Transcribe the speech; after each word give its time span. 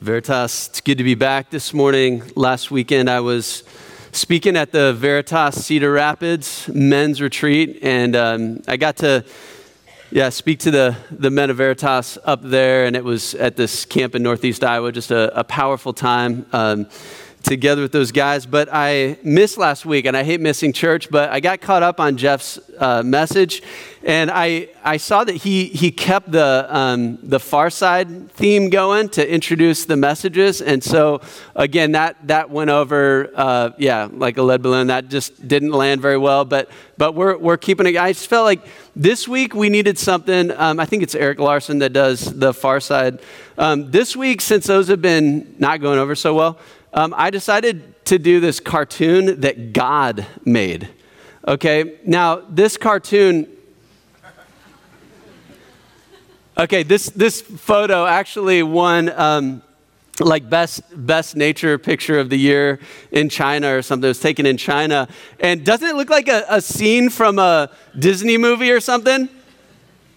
Veritas, 0.00 0.68
it's 0.68 0.80
good 0.80 0.98
to 0.98 1.02
be 1.02 1.16
back 1.16 1.50
this 1.50 1.74
morning. 1.74 2.22
Last 2.36 2.70
weekend, 2.70 3.10
I 3.10 3.18
was 3.18 3.64
speaking 4.12 4.56
at 4.56 4.70
the 4.70 4.92
Veritas 4.92 5.66
Cedar 5.66 5.90
Rapids 5.90 6.68
men's 6.68 7.20
retreat, 7.20 7.80
and 7.82 8.14
um, 8.14 8.62
I 8.68 8.76
got 8.76 8.98
to, 8.98 9.24
yeah, 10.12 10.28
speak 10.28 10.60
to 10.60 10.70
the, 10.70 10.96
the 11.10 11.30
men 11.30 11.50
of 11.50 11.56
Veritas 11.56 12.16
up 12.24 12.42
there, 12.42 12.84
and 12.84 12.94
it 12.94 13.02
was 13.02 13.34
at 13.34 13.56
this 13.56 13.84
camp 13.84 14.14
in 14.14 14.22
Northeast 14.22 14.62
Iowa, 14.62 14.92
just 14.92 15.10
a, 15.10 15.36
a 15.36 15.42
powerful 15.42 15.92
time. 15.92 16.46
Um, 16.52 16.86
together 17.48 17.82
with 17.82 17.92
those 17.92 18.12
guys. 18.12 18.46
But 18.46 18.68
I 18.70 19.18
missed 19.22 19.58
last 19.58 19.86
week, 19.86 20.04
and 20.04 20.16
I 20.16 20.22
hate 20.22 20.40
missing 20.40 20.72
church, 20.72 21.10
but 21.10 21.30
I 21.30 21.40
got 21.40 21.60
caught 21.60 21.82
up 21.82 21.98
on 21.98 22.16
Jeff's 22.16 22.58
uh, 22.78 23.02
message, 23.02 23.62
and 24.04 24.30
I, 24.30 24.68
I 24.84 24.98
saw 24.98 25.24
that 25.24 25.34
he, 25.34 25.64
he 25.64 25.90
kept 25.90 26.30
the, 26.30 26.66
um, 26.68 27.18
the 27.22 27.40
far 27.40 27.70
side 27.70 28.30
theme 28.30 28.70
going 28.70 29.08
to 29.10 29.28
introduce 29.28 29.86
the 29.86 29.96
messages. 29.96 30.60
And 30.60 30.84
so, 30.84 31.20
again, 31.56 31.92
that, 31.92 32.16
that 32.28 32.50
went 32.50 32.70
over, 32.70 33.30
uh, 33.34 33.70
yeah, 33.78 34.08
like 34.12 34.38
a 34.38 34.42
lead 34.42 34.62
balloon. 34.62 34.86
That 34.86 35.08
just 35.08 35.48
didn't 35.48 35.72
land 35.72 36.00
very 36.00 36.18
well, 36.18 36.44
but, 36.44 36.70
but 36.96 37.14
we're, 37.14 37.36
we're 37.36 37.56
keeping 37.56 37.86
it. 37.86 37.96
I 37.96 38.12
just 38.12 38.28
felt 38.28 38.44
like 38.44 38.64
this 38.94 39.26
week 39.26 39.54
we 39.54 39.68
needed 39.68 39.98
something. 39.98 40.52
Um, 40.52 40.78
I 40.78 40.86
think 40.86 41.02
it's 41.02 41.14
Eric 41.14 41.38
Larson 41.38 41.80
that 41.80 41.92
does 41.92 42.20
the 42.38 42.54
far 42.54 42.80
side. 42.80 43.20
Um, 43.56 43.90
this 43.90 44.14
week, 44.14 44.40
since 44.40 44.66
those 44.66 44.88
have 44.88 45.02
been 45.02 45.56
not 45.58 45.80
going 45.80 45.98
over 45.98 46.14
so 46.14 46.34
well, 46.34 46.58
um, 46.92 47.14
I 47.16 47.30
decided 47.30 48.04
to 48.06 48.18
do 48.18 48.40
this 48.40 48.60
cartoon 48.60 49.40
that 49.40 49.72
God 49.72 50.26
made. 50.44 50.88
Okay, 51.46 51.98
now 52.04 52.42
this 52.48 52.76
cartoon. 52.76 53.48
Okay, 56.58 56.82
this, 56.82 57.06
this 57.10 57.40
photo 57.40 58.04
actually 58.04 58.62
won 58.62 59.10
um, 59.10 59.62
like 60.20 60.50
best 60.50 60.82
best 60.94 61.36
nature 61.36 61.78
picture 61.78 62.18
of 62.18 62.30
the 62.30 62.38
year 62.38 62.80
in 63.12 63.28
China 63.28 63.76
or 63.76 63.82
something. 63.82 64.06
It 64.06 64.08
was 64.08 64.20
taken 64.20 64.46
in 64.46 64.56
China, 64.56 65.08
and 65.40 65.64
doesn't 65.64 65.88
it 65.88 65.94
look 65.94 66.10
like 66.10 66.28
a, 66.28 66.44
a 66.48 66.60
scene 66.60 67.10
from 67.10 67.38
a 67.38 67.70
Disney 67.98 68.36
movie 68.36 68.70
or 68.70 68.80
something? 68.80 69.28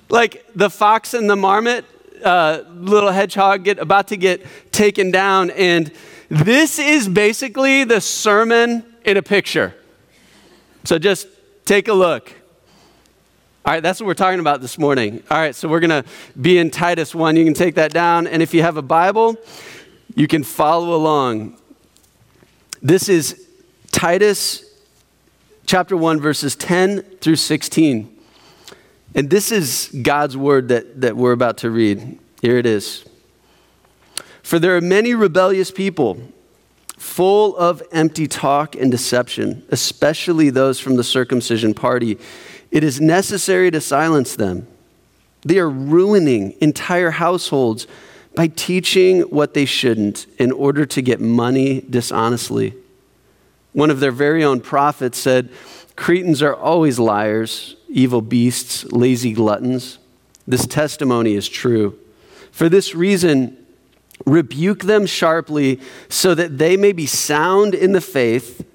Like 0.10 0.46
the 0.56 0.70
fox 0.70 1.14
and 1.14 1.30
the 1.30 1.36
marmot, 1.36 1.86
uh, 2.24 2.64
little 2.74 3.12
hedgehog 3.12 3.64
get 3.64 3.80
about 3.80 4.08
to 4.10 4.18
get 4.18 4.46
taken 4.72 5.12
down, 5.12 5.52
and 5.52 5.92
this 6.32 6.80
is 6.80 7.10
basically 7.10 7.84
the 7.84 8.00
sermon 8.00 8.86
in 9.04 9.18
a 9.18 9.22
picture. 9.22 9.76
So 10.86 10.98
just 10.98 11.28
take 11.66 11.90
a 11.90 11.94
look. 11.94 12.32
All 13.66 13.74
right, 13.74 13.84
that's 13.84 14.00
what 14.00 14.08
we're 14.08 14.14
talking 14.14 14.40
about 14.40 14.62
this 14.62 14.78
morning. 14.78 15.24
All 15.30 15.38
right, 15.38 15.54
so 15.54 15.68
we're 15.68 15.82
going 15.82 16.04
to 16.04 16.06
be 16.40 16.58
in 16.58 16.72
Titus 16.72 17.14
1. 17.14 17.36
You 17.36 17.44
can 17.44 17.54
take 17.54 17.76
that 17.76 17.92
down. 17.92 18.28
And 18.28 18.42
if 18.42 18.54
you 18.54 18.62
have 18.62 18.78
a 18.78 18.82
Bible, 18.82 19.36
you 20.16 20.26
can 20.26 20.46
follow 20.46 20.96
along. 20.96 21.58
This 22.82 23.10
is 23.10 23.46
Titus 23.92 24.64
chapter 25.66 25.98
1, 25.98 26.22
verses 26.22 26.56
10 26.56 27.02
through 27.20 27.36
16. 27.36 28.20
And 29.16 29.30
this 29.30 29.52
is 29.52 29.94
God's 30.02 30.38
word 30.38 30.70
that, 30.70 31.02
that 31.02 31.18
we're 31.18 31.34
about 31.34 31.58
to 31.58 31.70
read. 31.70 32.20
Here 32.42 32.58
it 32.58 32.66
is. 32.66 33.04
For 34.44 34.60
there 34.60 34.76
are 34.76 34.82
many 34.82 35.14
rebellious 35.14 35.72
people, 35.72 36.20
full 36.98 37.56
of 37.58 37.82
empty 37.92 38.28
talk 38.28 38.76
and 38.76 38.92
deception, 38.92 39.66
especially 39.70 40.50
those 40.50 40.80
from 40.80 40.96
the 40.96 41.04
circumcision 41.04 41.74
party. 41.74 42.18
It 42.70 42.84
is 42.84 43.02
necessary 43.02 43.72
to 43.72 43.82
silence 43.82 44.36
them. 44.36 44.68
They 45.44 45.58
are 45.58 45.70
ruining 45.70 46.56
entire 46.62 47.12
households 47.12 47.88
by 48.36 48.48
teaching 48.48 49.22
what 49.22 49.54
they 49.54 49.66
shouldn't 49.66 50.26
in 50.38 50.52
order 50.52 50.86
to 50.86 51.02
get 51.02 51.20
money 51.20 51.82
dishonestly. 51.90 52.76
One 53.74 53.90
of 53.90 54.00
their 54.00 54.12
very 54.12 54.44
own 54.44 54.62
prophets 54.62 55.18
said, 55.18 55.50
Cretans 55.96 56.42
are 56.42 56.56
always 56.56 57.00
liars, 57.00 57.76
evil 57.90 58.22
beasts, 58.22 58.86
lazy 58.86 59.34
gluttons. 59.34 59.98
This 60.48 60.66
testimony 60.66 61.34
is 61.36 61.48
true. 61.50 61.98
For 62.52 62.70
this 62.70 62.96
reason, 62.96 63.61
Rebuke 64.26 64.84
them 64.84 65.06
sharply 65.06 65.80
so 66.10 66.36
that 66.36 66.58
they 66.58 66.78
may 66.78 66.92
be 66.92 67.06
sound 67.06 67.74
in 67.74 67.92
the 67.92 68.02
faith 68.02 68.66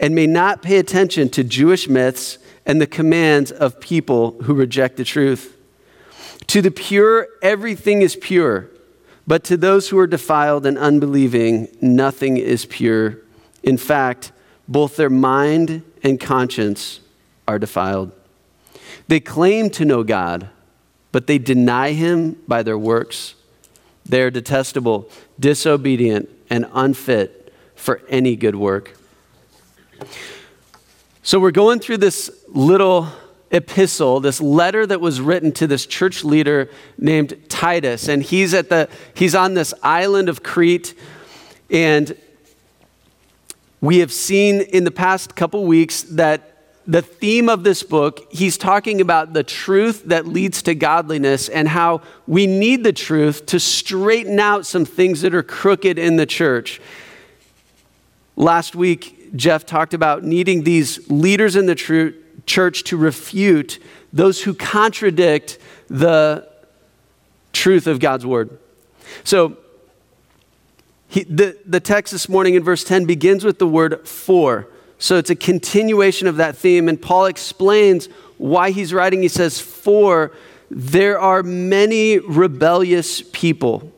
and 0.00 0.14
may 0.14 0.26
not 0.26 0.62
pay 0.62 0.78
attention 0.78 1.28
to 1.30 1.44
Jewish 1.44 1.88
myths 1.88 2.38
and 2.64 2.80
the 2.80 2.86
commands 2.86 3.50
of 3.50 3.80
people 3.80 4.40
who 4.42 4.54
reject 4.54 4.96
the 4.96 5.04
truth. 5.04 5.56
To 6.48 6.62
the 6.62 6.70
pure, 6.70 7.28
everything 7.42 8.02
is 8.02 8.16
pure, 8.16 8.68
but 9.26 9.44
to 9.44 9.56
those 9.56 9.88
who 9.88 9.98
are 9.98 10.06
defiled 10.06 10.64
and 10.64 10.78
unbelieving, 10.78 11.68
nothing 11.80 12.36
is 12.36 12.64
pure. 12.66 13.18
In 13.62 13.76
fact, 13.76 14.32
both 14.66 14.96
their 14.96 15.10
mind 15.10 15.82
and 16.02 16.20
conscience 16.20 17.00
are 17.46 17.58
defiled. 17.58 18.12
They 19.08 19.20
claim 19.20 19.70
to 19.70 19.84
know 19.84 20.04
God, 20.04 20.48
but 21.12 21.26
they 21.26 21.38
deny 21.38 21.92
him 21.92 22.36
by 22.46 22.62
their 22.62 22.78
works. 22.78 23.34
They 24.08 24.22
are 24.22 24.30
detestable, 24.30 25.10
disobedient, 25.38 26.28
and 26.48 26.66
unfit 26.72 27.52
for 27.74 28.02
any 28.08 28.36
good 28.36 28.56
work. 28.56 28.96
So 31.22 31.38
we're 31.38 31.50
going 31.50 31.80
through 31.80 31.98
this 31.98 32.30
little 32.48 33.08
epistle, 33.50 34.20
this 34.20 34.40
letter 34.40 34.86
that 34.86 35.00
was 35.00 35.20
written 35.20 35.52
to 35.52 35.66
this 35.66 35.86
church 35.86 36.24
leader 36.24 36.70
named 36.96 37.36
Titus, 37.48 38.08
and 38.08 38.22
he's 38.22 38.54
at 38.54 38.68
the 38.68 38.88
he's 39.14 39.34
on 39.34 39.54
this 39.54 39.74
island 39.82 40.28
of 40.28 40.42
Crete 40.42 40.94
and 41.70 42.16
we 43.80 43.98
have 43.98 44.12
seen 44.12 44.60
in 44.60 44.84
the 44.84 44.90
past 44.90 45.36
couple 45.36 45.64
weeks 45.64 46.02
that 46.02 46.57
the 46.88 47.02
theme 47.02 47.50
of 47.50 47.64
this 47.64 47.82
book, 47.82 48.26
he's 48.30 48.56
talking 48.56 49.02
about 49.02 49.34
the 49.34 49.44
truth 49.44 50.04
that 50.06 50.26
leads 50.26 50.62
to 50.62 50.74
godliness 50.74 51.50
and 51.50 51.68
how 51.68 52.00
we 52.26 52.46
need 52.46 52.82
the 52.82 52.94
truth 52.94 53.44
to 53.44 53.60
straighten 53.60 54.40
out 54.40 54.64
some 54.64 54.86
things 54.86 55.20
that 55.20 55.34
are 55.34 55.42
crooked 55.42 55.98
in 55.98 56.16
the 56.16 56.24
church. 56.24 56.80
Last 58.36 58.74
week, 58.74 59.36
Jeff 59.36 59.66
talked 59.66 59.92
about 59.92 60.24
needing 60.24 60.64
these 60.64 61.10
leaders 61.10 61.56
in 61.56 61.66
the 61.66 61.74
tr- 61.74 62.16
church 62.46 62.84
to 62.84 62.96
refute 62.96 63.78
those 64.10 64.40
who 64.40 64.54
contradict 64.54 65.58
the 65.88 66.48
truth 67.52 67.86
of 67.86 68.00
God's 68.00 68.24
word. 68.24 68.58
So, 69.24 69.58
he, 71.10 71.24
the, 71.24 71.58
the 71.66 71.80
text 71.80 72.12
this 72.12 72.28
morning 72.30 72.54
in 72.54 72.62
verse 72.62 72.84
10 72.84 73.04
begins 73.04 73.44
with 73.44 73.58
the 73.58 73.66
word 73.66 74.08
for. 74.08 74.68
So 74.98 75.16
it's 75.16 75.30
a 75.30 75.36
continuation 75.36 76.26
of 76.26 76.36
that 76.36 76.56
theme. 76.56 76.88
And 76.88 77.00
Paul 77.00 77.26
explains 77.26 78.06
why 78.36 78.70
he's 78.70 78.92
writing. 78.92 79.22
He 79.22 79.28
says, 79.28 79.60
For 79.60 80.32
there 80.70 81.18
are 81.18 81.42
many 81.42 82.18
rebellious 82.18 83.22
people. 83.22 83.92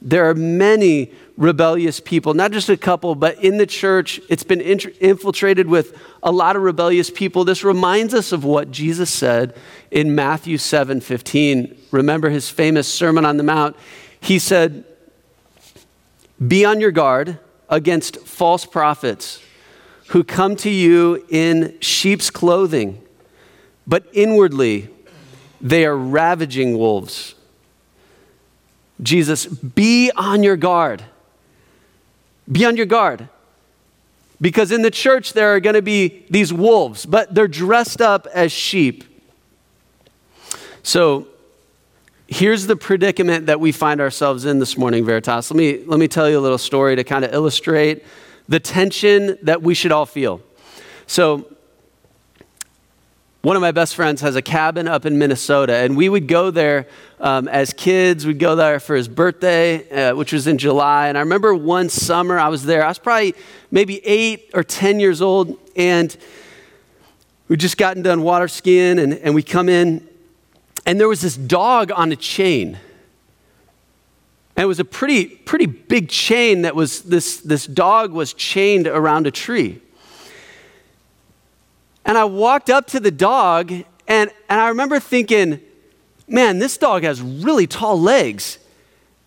There 0.00 0.28
are 0.28 0.34
many 0.34 1.12
rebellious 1.36 2.00
people, 2.00 2.34
not 2.34 2.52
just 2.52 2.68
a 2.68 2.76
couple, 2.76 3.14
but 3.14 3.42
in 3.42 3.56
the 3.56 3.66
church, 3.66 4.20
it's 4.28 4.42
been 4.42 4.60
infiltrated 4.60 5.66
with 5.66 5.96
a 6.22 6.30
lot 6.30 6.56
of 6.56 6.62
rebellious 6.62 7.08
people. 7.08 7.44
This 7.44 7.64
reminds 7.64 8.12
us 8.12 8.32
of 8.32 8.44
what 8.44 8.70
Jesus 8.70 9.10
said 9.10 9.56
in 9.90 10.14
Matthew 10.14 10.58
7 10.58 11.00
15. 11.00 11.76
Remember 11.90 12.30
his 12.30 12.50
famous 12.50 12.92
Sermon 12.92 13.24
on 13.24 13.36
the 13.36 13.42
Mount? 13.42 13.76
He 14.20 14.38
said, 14.38 14.84
Be 16.46 16.64
on 16.64 16.80
your 16.80 16.90
guard 16.90 17.38
against 17.70 18.18
false 18.18 18.66
prophets 18.66 19.40
who 20.08 20.24
come 20.24 20.56
to 20.56 20.70
you 20.70 21.24
in 21.28 21.78
sheep's 21.80 22.30
clothing, 22.30 23.02
but 23.86 24.06
inwardly 24.12 24.88
they 25.60 25.84
are 25.86 25.96
ravaging 25.96 26.76
wolves. 26.76 27.34
Jesus, 29.00 29.46
be 29.46 30.10
on 30.16 30.42
your 30.42 30.56
guard. 30.56 31.02
Be 32.50 32.64
on 32.64 32.76
your 32.76 32.86
guard. 32.86 33.28
Because 34.40 34.72
in 34.72 34.82
the 34.82 34.90
church, 34.90 35.32
there 35.34 35.54
are 35.54 35.60
going 35.60 35.74
to 35.74 35.82
be 35.82 36.24
these 36.28 36.52
wolves, 36.52 37.06
but 37.06 37.32
they're 37.34 37.48
dressed 37.48 38.00
up 38.00 38.26
as 38.34 38.50
sheep. 38.50 39.04
So 40.82 41.28
here's 42.26 42.66
the 42.66 42.74
predicament 42.74 43.46
that 43.46 43.60
we 43.60 43.70
find 43.70 44.00
ourselves 44.00 44.44
in 44.44 44.58
this 44.58 44.76
morning, 44.76 45.04
Veritas. 45.04 45.50
Let 45.50 45.56
me, 45.56 45.84
let 45.84 46.00
me 46.00 46.08
tell 46.08 46.28
you 46.28 46.38
a 46.38 46.40
little 46.40 46.58
story 46.58 46.96
to 46.96 47.04
kind 47.04 47.24
of 47.24 47.32
illustrate 47.32 48.04
the 48.48 48.60
tension 48.60 49.38
that 49.42 49.62
we 49.62 49.74
should 49.74 49.92
all 49.92 50.06
feel. 50.06 50.40
So, 51.06 51.46
one 53.42 53.56
of 53.56 53.60
my 53.60 53.72
best 53.72 53.96
friends 53.96 54.20
has 54.20 54.36
a 54.36 54.42
cabin 54.42 54.86
up 54.86 55.04
in 55.04 55.18
Minnesota, 55.18 55.74
and 55.74 55.96
we 55.96 56.08
would 56.08 56.28
go 56.28 56.52
there 56.52 56.86
um, 57.18 57.48
as 57.48 57.72
kids. 57.72 58.24
We'd 58.24 58.38
go 58.38 58.54
there 58.54 58.78
for 58.78 58.94
his 58.94 59.08
birthday, 59.08 60.10
uh, 60.10 60.14
which 60.14 60.32
was 60.32 60.46
in 60.46 60.58
July. 60.58 61.08
And 61.08 61.18
I 61.18 61.22
remember 61.22 61.52
one 61.52 61.88
summer 61.88 62.38
I 62.38 62.48
was 62.48 62.64
there. 62.64 62.84
I 62.84 62.88
was 62.88 63.00
probably 63.00 63.34
maybe 63.72 63.98
eight 64.06 64.52
or 64.54 64.62
10 64.62 65.00
years 65.00 65.20
old, 65.20 65.58
and 65.74 66.16
we'd 67.48 67.58
just 67.58 67.78
gotten 67.78 68.04
done 68.04 68.22
water 68.22 68.46
skiing, 68.46 69.00
and, 69.00 69.14
and 69.14 69.34
we 69.34 69.42
come 69.42 69.68
in, 69.68 70.06
and 70.86 71.00
there 71.00 71.08
was 71.08 71.20
this 71.20 71.36
dog 71.36 71.90
on 71.90 72.12
a 72.12 72.16
chain. 72.16 72.78
And 74.56 74.64
it 74.64 74.66
was 74.66 74.80
a 74.80 74.84
pretty, 74.84 75.26
pretty 75.26 75.66
big 75.66 76.08
chain 76.08 76.62
that 76.62 76.74
was, 76.74 77.02
this, 77.02 77.38
this 77.38 77.66
dog 77.66 78.12
was 78.12 78.34
chained 78.34 78.86
around 78.86 79.26
a 79.26 79.30
tree. 79.30 79.80
And 82.04 82.18
I 82.18 82.24
walked 82.24 82.68
up 82.68 82.86
to 82.88 83.00
the 83.00 83.10
dog, 83.10 83.70
and, 83.70 83.86
and 84.48 84.60
I 84.60 84.68
remember 84.68 85.00
thinking, 85.00 85.60
man, 86.28 86.58
this 86.58 86.76
dog 86.76 87.04
has 87.04 87.22
really 87.22 87.66
tall 87.66 88.00
legs 88.00 88.58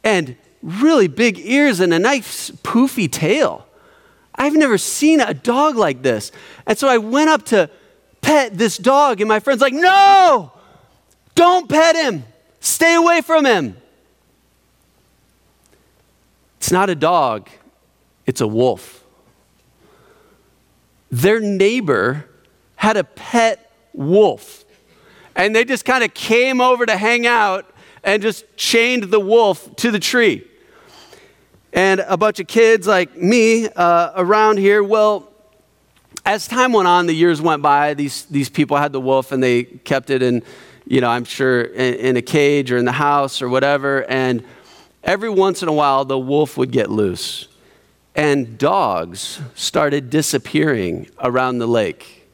and 0.03 0.35
really 0.61 1.07
big 1.07 1.39
ears 1.39 1.79
and 1.79 1.93
a 1.93 1.99
nice 1.99 2.51
poofy 2.51 3.11
tail. 3.11 3.65
I've 4.35 4.55
never 4.55 4.77
seen 4.77 5.21
a 5.21 5.33
dog 5.33 5.75
like 5.75 6.01
this. 6.01 6.31
And 6.67 6.77
so 6.77 6.87
I 6.87 6.97
went 6.97 7.29
up 7.29 7.45
to 7.45 7.69
pet 8.21 8.57
this 8.57 8.77
dog, 8.77 9.21
and 9.21 9.27
my 9.27 9.39
friend's 9.39 9.61
like, 9.61 9.73
no, 9.73 10.51
don't 11.33 11.69
pet 11.69 11.95
him, 11.95 12.25
stay 12.59 12.95
away 12.95 13.21
from 13.21 13.45
him. 13.45 13.77
It's 16.65 16.71
not 16.71 16.89
a 16.89 16.95
dog, 16.95 17.47
it's 18.25 18.41
a 18.41 18.47
wolf. 18.47 19.05
Their 21.11 21.39
neighbor 21.39 22.27
had 22.75 22.97
a 22.97 23.03
pet 23.03 23.71
wolf, 23.93 24.65
and 25.35 25.55
they 25.55 25.63
just 25.63 25.85
kind 25.85 26.03
of 26.03 26.15
came 26.15 26.61
over 26.61 26.83
to 26.87 26.97
hang 26.97 27.27
out 27.27 27.69
and 28.03 28.19
just 28.19 28.45
chained 28.57 29.03
the 29.03 29.19
wolf 29.19 29.75
to 29.75 29.91
the 29.91 29.99
tree. 29.99 30.43
And 31.71 31.99
a 31.99 32.17
bunch 32.17 32.39
of 32.39 32.47
kids 32.47 32.87
like 32.87 33.15
me 33.15 33.69
uh, 33.69 34.13
around 34.15 34.57
here, 34.57 34.83
well, 34.83 35.31
as 36.25 36.47
time 36.47 36.73
went 36.73 36.87
on, 36.87 37.05
the 37.05 37.13
years 37.13 37.43
went 37.43 37.61
by, 37.61 37.93
these, 37.93 38.25
these 38.25 38.49
people 38.49 38.77
had 38.77 38.91
the 38.91 38.99
wolf 38.99 39.31
and 39.31 39.43
they 39.43 39.65
kept 39.65 40.09
it 40.09 40.23
in, 40.23 40.41
you 40.87 40.99
know, 40.99 41.11
I'm 41.11 41.25
sure 41.25 41.61
in, 41.61 41.93
in 41.93 42.17
a 42.17 42.23
cage 42.23 42.71
or 42.71 42.77
in 42.77 42.85
the 42.85 42.91
house 42.91 43.43
or 43.43 43.49
whatever. 43.49 44.03
And 44.09 44.43
every 45.05 45.29
once 45.29 45.61
in 45.61 45.69
a 45.69 45.73
while, 45.73 46.03
the 46.03 46.19
wolf 46.19 46.57
would 46.57 46.71
get 46.71 46.89
loose. 46.89 47.47
And 48.15 48.57
dogs 48.57 49.39
started 49.55 50.09
disappearing 50.09 51.09
around 51.19 51.59
the 51.59 51.67
lake. 51.67 52.27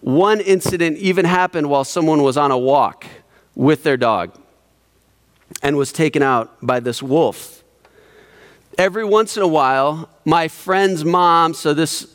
One 0.00 0.40
incident 0.40 0.98
even 0.98 1.24
happened 1.24 1.68
while 1.68 1.84
someone 1.84 2.22
was 2.22 2.36
on 2.36 2.50
a 2.50 2.58
walk 2.58 3.06
with 3.54 3.82
their 3.82 3.96
dog 3.96 4.38
and 5.62 5.76
was 5.76 5.92
taken 5.92 6.22
out 6.22 6.54
by 6.62 6.80
this 6.80 7.02
wolf. 7.02 7.62
Every 8.76 9.04
once 9.04 9.36
in 9.36 9.42
a 9.42 9.48
while, 9.48 10.10
my 10.24 10.48
friend's 10.48 11.04
mom, 11.04 11.54
so 11.54 11.72
this, 11.72 12.14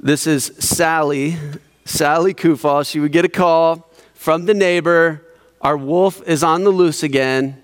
this 0.00 0.26
is 0.26 0.46
Sally, 0.58 1.36
Sally 1.84 2.34
Kufal, 2.34 2.88
she 2.88 3.00
would 3.00 3.12
get 3.12 3.24
a 3.24 3.28
call 3.28 3.88
from 4.14 4.46
the 4.46 4.54
neighbor. 4.54 5.24
Our 5.60 5.76
wolf 5.76 6.26
is 6.26 6.42
on 6.42 6.64
the 6.64 6.70
loose 6.70 7.02
again. 7.02 7.62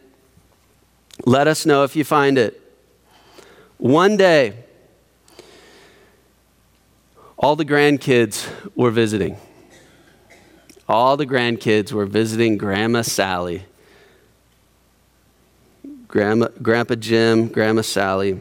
Let 1.25 1.47
us 1.47 1.65
know 1.65 1.85
if 1.85 1.95
you 1.97 2.05
find 2.05 2.39
it. 2.39 2.61
One 3.79 4.17
day, 4.17 4.65
all 7.39 7.57
the 7.57 7.65
grandkids 7.65 8.49
were 8.75 8.91
visiting. 8.91 9.37
All 10.89 11.17
the 11.17 11.27
grandkids 11.27 11.93
were 11.93 12.07
visiting 12.07 12.59
Grandma 12.59 13.03
Sally. 13.03 13.65
Grandma, 16.09 16.49
Grandpa 16.63 16.95
Jim, 16.97 17.49
Grandma 17.49 17.83
Sally. 17.83 18.39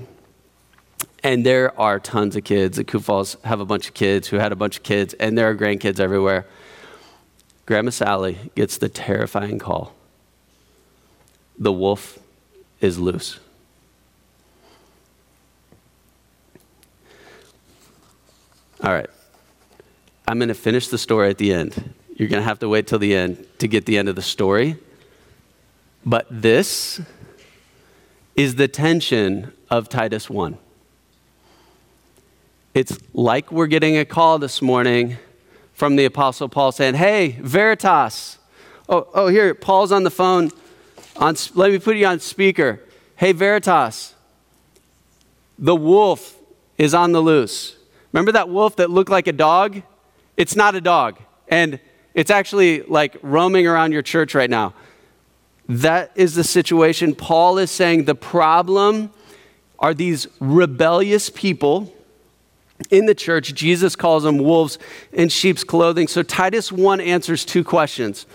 And 1.23 1.45
there 1.45 1.79
are 1.79 1.99
tons 1.99 2.35
of 2.35 2.43
kids. 2.43 2.77
The 2.77 2.83
Kufals 2.83 3.41
have 3.43 3.59
a 3.59 3.65
bunch 3.65 3.87
of 3.87 3.93
kids 3.93 4.27
who 4.27 4.37
had 4.37 4.51
a 4.51 4.55
bunch 4.55 4.77
of 4.77 4.83
kids, 4.83 5.13
and 5.15 5.37
there 5.37 5.49
are 5.49 5.55
grandkids 5.55 5.99
everywhere. 5.99 6.45
Grandma 7.65 7.91
Sally 7.91 8.51
gets 8.55 8.77
the 8.77 8.89
terrifying 8.89 9.57
call 9.57 9.93
the 11.57 11.71
wolf 11.71 12.19
is 12.83 12.99
loose. 12.99 13.39
All 18.83 18.91
right. 18.91 19.09
I'm 20.27 20.37
going 20.37 20.49
to 20.49 20.53
finish 20.53 20.89
the 20.89 20.97
story 20.97 21.29
at 21.29 21.37
the 21.37 21.53
end. 21.53 21.93
You're 22.17 22.27
going 22.27 22.41
to 22.41 22.47
have 22.47 22.59
to 22.59 22.67
wait 22.69 22.87
till 22.87 22.99
the 22.99 23.15
end 23.15 23.47
to 23.59 23.67
get 23.67 23.85
the 23.85 23.97
end 23.97 24.09
of 24.09 24.15
the 24.15 24.21
story. 24.21 24.75
But 26.05 26.27
this 26.29 27.01
is 28.35 28.55
the 28.55 28.67
tension 28.67 29.53
of 29.69 29.87
Titus 29.87 30.29
1. 30.29 30.57
It's 32.73 32.97
like 33.13 33.51
we're 33.51 33.67
getting 33.67 33.97
a 33.97 34.03
call 34.03 34.39
this 34.39 34.61
morning 34.61 35.17
from 35.73 35.95
the 35.95 36.03
Apostle 36.03 36.49
Paul 36.49 36.73
saying, 36.73 36.95
Hey, 36.95 37.37
Veritas. 37.39 38.37
Oh, 38.89 39.07
oh 39.13 39.27
here, 39.27 39.55
Paul's 39.55 39.93
on 39.93 40.03
the 40.03 40.11
phone. 40.11 40.51
On, 41.17 41.35
let 41.55 41.71
me 41.71 41.79
put 41.79 41.95
you 41.95 42.05
on 42.07 42.19
speaker. 42.19 42.79
Hey, 43.15 43.31
Veritas, 43.31 44.15
the 45.59 45.75
wolf 45.75 46.37
is 46.77 46.93
on 46.93 47.11
the 47.11 47.21
loose. 47.21 47.75
Remember 48.11 48.31
that 48.31 48.49
wolf 48.49 48.75
that 48.77 48.89
looked 48.89 49.09
like 49.09 49.27
a 49.27 49.31
dog? 49.31 49.81
It's 50.37 50.55
not 50.55 50.75
a 50.75 50.81
dog. 50.81 51.19
And 51.47 51.79
it's 52.13 52.31
actually 52.31 52.81
like 52.81 53.17
roaming 53.21 53.67
around 53.67 53.91
your 53.91 54.01
church 54.01 54.35
right 54.35 54.49
now. 54.49 54.73
That 55.69 56.11
is 56.15 56.35
the 56.35 56.43
situation. 56.43 57.15
Paul 57.15 57.57
is 57.57 57.71
saying 57.71 58.05
the 58.05 58.15
problem 58.15 59.11
are 59.79 59.93
these 59.93 60.27
rebellious 60.39 61.29
people 61.29 61.93
in 62.89 63.05
the 63.05 63.15
church. 63.15 63.53
Jesus 63.53 63.95
calls 63.95 64.23
them 64.23 64.37
wolves 64.37 64.77
in 65.11 65.29
sheep's 65.29 65.63
clothing. 65.63 66.07
So 66.07 66.23
Titus 66.23 66.71
1 66.71 67.01
answers 67.01 67.45
two 67.45 67.63
questions 67.63 68.25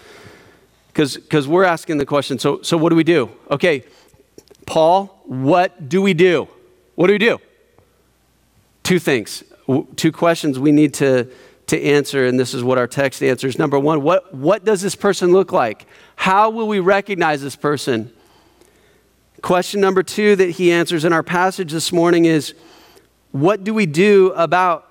because 0.99 1.47
we're 1.47 1.62
asking 1.62 1.99
the 1.99 2.06
question 2.06 2.41
so, 2.41 2.61
so 2.62 2.77
what 2.77 2.91
do 2.91 2.97
we 2.97 3.05
do? 3.05 3.31
Okay, 3.53 3.85
Paul, 4.67 5.23
what 5.27 5.89
do 5.89 6.03
we 6.03 6.12
do? 6.12 6.49
What 6.97 7.06
do 7.06 7.12
we 7.12 7.19
do? 7.19 7.39
Two 8.83 8.99
things, 8.99 9.45
two 9.95 10.11
questions 10.11 10.59
we 10.59 10.73
need 10.73 10.95
to, 10.95 11.31
to 11.69 11.81
answer, 11.81 12.27
and 12.27 12.39
this 12.39 12.53
is 12.53 12.65
what 12.65 12.79
our 12.79 12.89
text 12.89 13.23
answers. 13.23 13.59
Number 13.59 13.79
one, 13.79 14.03
what, 14.03 14.35
what 14.35 14.65
does 14.65 14.83
this 14.83 14.97
person 14.97 15.31
look 15.31 15.53
like? 15.53 15.87
How 16.17 16.50
will 16.50 16.67
we 16.67 16.81
recognize 16.81 17.43
this 17.43 17.55
person? 17.55 18.12
Question 19.41 19.81
number 19.81 20.03
two 20.03 20.35
that 20.35 20.51
he 20.51 20.73
answers 20.73 21.05
in 21.05 21.12
our 21.12 21.23
passage 21.23 21.71
this 21.71 21.93
morning 21.93 22.25
is 22.25 22.55
what 23.31 23.62
do 23.62 23.73
we 23.73 23.87
do 23.87 24.33
about 24.33 24.89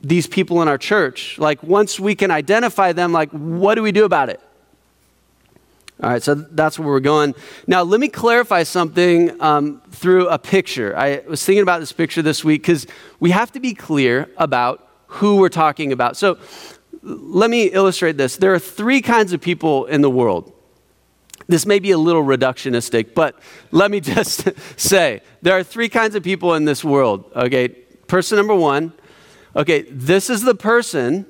these 0.00 0.28
people 0.28 0.62
in 0.62 0.68
our 0.68 0.78
church? 0.78 1.36
Like, 1.36 1.64
once 1.64 1.98
we 1.98 2.14
can 2.14 2.30
identify 2.30 2.92
them, 2.92 3.12
like, 3.12 3.30
what 3.30 3.74
do 3.74 3.82
we 3.82 3.90
do 3.90 4.04
about 4.04 4.28
it? 4.28 4.40
All 6.02 6.10
right, 6.10 6.22
so 6.22 6.34
that's 6.34 6.80
where 6.80 6.88
we're 6.88 7.00
going. 7.00 7.34
Now, 7.68 7.82
let 7.82 8.00
me 8.00 8.08
clarify 8.08 8.64
something 8.64 9.40
um, 9.40 9.80
through 9.90 10.26
a 10.28 10.38
picture. 10.38 10.96
I 10.98 11.22
was 11.28 11.44
thinking 11.44 11.62
about 11.62 11.78
this 11.78 11.92
picture 11.92 12.22
this 12.22 12.42
week 12.42 12.62
because 12.62 12.88
we 13.20 13.30
have 13.30 13.52
to 13.52 13.60
be 13.60 13.72
clear 13.72 14.28
about 14.36 14.88
who 15.06 15.36
we're 15.36 15.48
talking 15.48 15.92
about. 15.92 16.16
So, 16.16 16.38
let 17.02 17.50
me 17.50 17.66
illustrate 17.66 18.16
this. 18.16 18.36
There 18.36 18.52
are 18.52 18.58
three 18.58 19.00
kinds 19.00 19.32
of 19.32 19.40
people 19.40 19.86
in 19.86 20.00
the 20.00 20.10
world. 20.10 20.52
This 21.46 21.66
may 21.66 21.78
be 21.78 21.90
a 21.90 21.98
little 21.98 22.24
reductionistic, 22.24 23.14
but 23.14 23.38
let 23.70 23.90
me 23.90 24.00
just 24.14 24.48
say 24.78 25.20
there 25.40 25.56
are 25.56 25.62
three 25.62 25.88
kinds 25.88 26.16
of 26.16 26.24
people 26.24 26.54
in 26.54 26.64
this 26.64 26.82
world. 26.82 27.30
Okay, 27.36 27.68
person 28.08 28.36
number 28.36 28.54
one, 28.54 28.92
okay, 29.54 29.82
this 29.82 30.30
is 30.30 30.42
the 30.42 30.54
person 30.54 31.26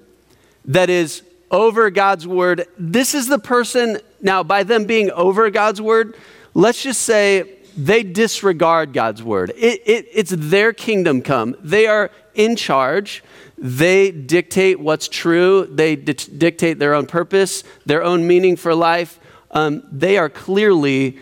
that 0.64 0.88
is 0.88 1.22
over 1.50 1.90
God's 1.90 2.26
word. 2.26 2.66
This 2.78 3.14
is 3.14 3.28
the 3.28 3.38
person, 3.38 4.00
now, 4.22 4.42
by 4.42 4.62
them 4.62 4.84
being 4.84 5.10
over 5.10 5.50
God's 5.50 5.82
word, 5.82 6.16
let's 6.54 6.82
just 6.82 7.02
say 7.02 7.58
they 7.76 8.02
disregard 8.02 8.92
God's 8.92 9.22
word. 9.22 9.50
It, 9.56 9.82
it, 9.84 10.06
it's 10.12 10.30
their 10.30 10.72
kingdom 10.72 11.22
come. 11.22 11.56
They 11.60 11.86
are 11.86 12.10
in 12.34 12.56
charge. 12.56 13.24
They 13.58 14.10
dictate 14.10 14.78
what's 14.80 15.08
true. 15.08 15.66
They 15.66 15.96
di- 15.96 16.12
dictate 16.12 16.78
their 16.78 16.94
own 16.94 17.06
purpose, 17.06 17.64
their 17.84 18.02
own 18.02 18.26
meaning 18.26 18.56
for 18.56 18.74
life. 18.74 19.18
Um, 19.50 19.82
they 19.90 20.16
are 20.16 20.28
clearly 20.28 21.18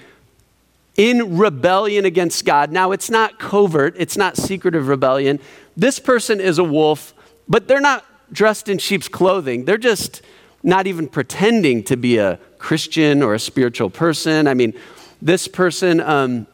in 0.97 1.39
rebellion 1.39 2.05
against 2.05 2.45
God. 2.45 2.71
Now, 2.71 2.93
it's 2.93 3.11
not 3.11 3.39
covert, 3.39 3.95
it's 3.97 4.17
not 4.17 4.37
secretive 4.37 4.89
rebellion. 4.89 5.41
This 5.77 5.99
person 5.99 6.41
is 6.41 6.59
a 6.59 6.65
wolf, 6.65 7.15
but 7.49 7.69
they're 7.69 7.81
not 7.81 8.05
dressed 8.33 8.69
in 8.69 8.79
sheep's 8.79 9.09
clothing. 9.09 9.65
They're 9.65 9.79
just 9.79 10.23
not 10.63 10.87
even 10.87 11.09
pretending 11.09 11.83
to 11.85 11.97
be 11.97 12.19
a 12.19 12.39
Christian 12.59 13.23
or 13.23 13.35
a 13.35 13.39
spiritual 13.39 13.91
person. 13.91 14.47
I 14.47 14.55
mean, 14.55 14.75
this 15.23 15.49
person, 15.49 16.01
um, 16.01 16.47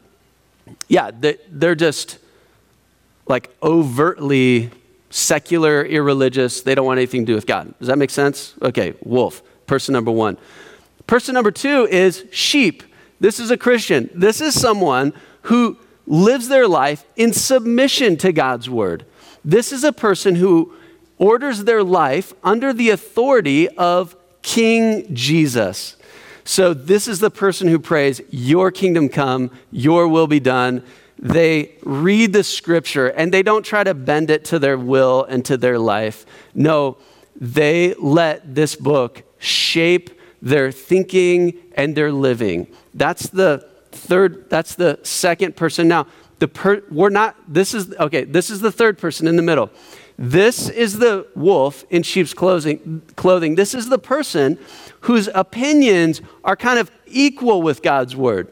yeah, 0.89 1.11
they're 1.51 1.75
just 1.75 2.19
like 3.27 3.55
overtly 3.63 4.71
secular, 5.11 5.85
irreligious. 5.85 6.61
They 6.63 6.75
don't 6.75 6.87
want 6.87 6.99
anything 6.99 7.23
to 7.23 7.33
do 7.33 7.35
with 7.35 7.47
God. 7.47 7.75
Does 7.79 7.89
that 7.89 7.99
make 7.99 8.11
sense? 8.11 8.55
Okay, 8.63 8.95
wolf, 9.03 9.43
person 9.67 9.93
number 9.93 10.11
one. 10.11 10.37
Person 11.07 11.35
number 11.35 11.51
two 11.51 11.87
is 11.91 12.25
sheep. 12.31 12.83
This 13.21 13.41
is 13.41 13.51
a 13.51 13.57
Christian. 13.57 14.11
This 14.15 14.41
is 14.41 14.59
someone 14.61 15.13
who 15.43 15.79
lives 16.07 16.49
their 16.49 16.69
life 16.69 17.05
in 17.17 17.33
submission 17.33 18.17
to 18.19 18.33
God's 18.33 18.69
word. 18.69 19.05
This 19.45 19.73
is 19.73 19.85
a 19.85 19.93
person 19.93 20.35
who 20.37 20.75
orders 21.19 21.65
their 21.65 21.83
life 21.83 22.35
under 22.43 22.73
the 22.73 22.91
authority 22.91 23.69
of 23.69 24.17
King 24.43 25.15
Jesus. 25.15 25.97
So 26.45 26.73
this 26.73 27.09
is 27.09 27.19
the 27.19 27.31
person 27.31 27.69
who 27.69 27.79
prays, 27.79 28.21
Your 28.31 28.71
kingdom 28.71 29.09
come, 29.09 29.51
your 29.73 30.07
will 30.07 30.29
be 30.29 30.41
done. 30.41 30.83
They 31.19 31.73
read 31.83 32.33
the 32.33 32.45
scripture 32.45 33.09
and 33.09 33.33
they 33.33 33.43
don't 33.43 33.65
try 33.65 33.83
to 33.83 33.95
bend 33.95 34.31
it 34.31 34.45
to 34.47 34.59
their 34.59 34.79
will 34.79 35.25
and 35.25 35.45
to 35.47 35.57
their 35.57 35.79
life. 35.79 36.27
No, 36.55 36.99
they 37.35 37.95
let 37.95 38.55
this 38.55 38.77
book 38.77 39.23
shape 39.39 40.11
their 40.43 40.71
thinking 40.71 41.59
and 41.75 41.97
their 41.97 42.13
living. 42.13 42.67
That's 42.95 43.29
the 43.29 43.67
third, 43.91 44.49
that's 44.51 44.75
the 44.75 45.01
second 45.03 45.57
person. 45.57 45.89
Now, 45.89 46.07
the 46.39 46.49
per, 46.49 46.83
we're 46.91 47.09
not, 47.09 47.35
this 47.49 47.73
is, 47.73 47.95
okay, 47.95 48.25
this 48.25 48.51
is 48.51 48.61
the 48.61 48.71
third 48.71 48.99
person 48.99 49.27
in 49.27 49.37
the 49.37 49.43
middle. 49.43 49.71
This 50.19 50.69
is 50.71 50.99
the 50.99 51.27
wolf 51.35 51.85
in 51.91 52.03
sheep's 52.03 52.33
clothing. 52.33 53.03
This 53.55 53.75
is 53.75 53.89
the 53.89 53.99
person 53.99 54.59
whose 55.01 55.29
opinions 55.35 56.23
are 56.43 56.57
kind 56.57 56.79
of 56.79 56.91
equal 57.07 57.61
with 57.63 57.83
God's 57.83 58.17
word. 58.17 58.49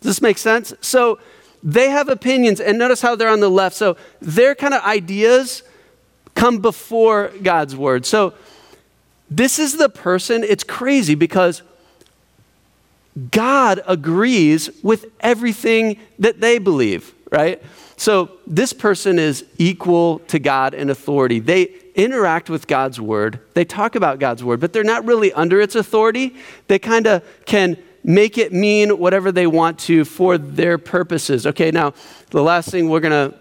Does 0.00 0.16
this 0.16 0.22
make 0.22 0.38
sense? 0.38 0.72
So 0.80 1.18
they 1.62 1.90
have 1.90 2.08
opinions, 2.08 2.60
and 2.60 2.78
notice 2.78 3.02
how 3.02 3.14
they're 3.14 3.28
on 3.28 3.40
the 3.40 3.50
left. 3.50 3.76
So 3.76 3.96
their 4.20 4.54
kind 4.54 4.74
of 4.74 4.82
ideas 4.82 5.62
come 6.34 6.58
before 6.58 7.30
God's 7.42 7.76
word. 7.76 8.06
So 8.06 8.32
this 9.30 9.58
is 9.58 9.76
the 9.76 9.88
person, 9.88 10.42
it's 10.42 10.64
crazy 10.64 11.14
because 11.14 11.62
God 13.30 13.82
agrees 13.86 14.70
with 14.82 15.06
everything 15.20 15.98
that 16.18 16.40
they 16.40 16.58
believe, 16.58 17.14
right? 17.30 17.62
So 18.02 18.32
this 18.48 18.72
person 18.72 19.20
is 19.20 19.44
equal 19.58 20.18
to 20.26 20.40
God 20.40 20.74
in 20.74 20.90
authority. 20.90 21.38
They 21.38 21.72
interact 21.94 22.50
with 22.50 22.66
God's 22.66 23.00
word, 23.00 23.38
they 23.54 23.64
talk 23.64 23.94
about 23.94 24.18
God's 24.18 24.42
word, 24.42 24.58
but 24.58 24.72
they're 24.72 24.82
not 24.82 25.04
really 25.04 25.32
under 25.34 25.60
its 25.60 25.76
authority. 25.76 26.34
They 26.66 26.80
kind 26.80 27.06
of 27.06 27.22
can 27.46 27.80
make 28.02 28.38
it 28.38 28.52
mean 28.52 28.98
whatever 28.98 29.30
they 29.30 29.46
want 29.46 29.78
to 29.80 30.04
for 30.04 30.36
their 30.36 30.78
purposes. 30.78 31.46
Okay, 31.46 31.70
now 31.70 31.94
the 32.30 32.42
last 32.42 32.72
thing 32.72 32.88
we're 32.88 32.98
going 32.98 33.30
to 33.30 33.38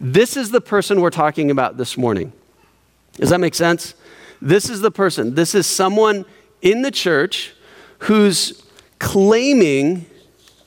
this 0.00 0.34
is 0.34 0.50
the 0.50 0.62
person 0.62 1.02
we're 1.02 1.10
talking 1.10 1.50
about 1.50 1.76
this 1.76 1.98
morning. 1.98 2.32
Does 3.16 3.28
that 3.28 3.40
make 3.40 3.54
sense? 3.54 3.92
This 4.40 4.70
is 4.70 4.80
the 4.80 4.90
person. 4.90 5.34
This 5.34 5.54
is 5.54 5.66
someone 5.66 6.24
in 6.62 6.80
the 6.80 6.90
church 6.90 7.52
who's 7.98 8.62
claiming 8.98 10.06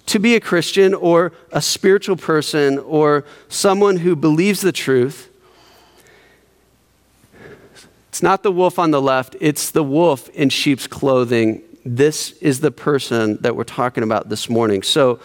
to 0.06 0.20
be 0.20 0.36
a 0.36 0.40
Christian 0.40 0.94
or 0.94 1.32
a 1.52 1.62
spiritual 1.62 2.16
person 2.16 2.78
or 2.80 3.26
someone 3.48 3.98
who 3.98 4.16
believes 4.16 4.62
the 4.62 4.72
truth. 4.72 5.30
It's 8.10 8.22
not 8.22 8.44
the 8.44 8.52
wolf 8.52 8.78
on 8.78 8.92
the 8.92 9.02
left, 9.02 9.36
it's 9.40 9.72
the 9.72 9.84
wolf 9.84 10.30
in 10.30 10.50
sheep's 10.50 10.88
clothing. 10.88 11.64
This 11.86 12.34
is 12.34 12.60
the 12.60 12.72
person 12.72 13.38
that 13.42 13.56
we're 13.56 13.64
talking 13.64 14.04
about 14.04 14.30
this 14.30 14.50
morning. 14.50 14.84
So, 14.84 15.20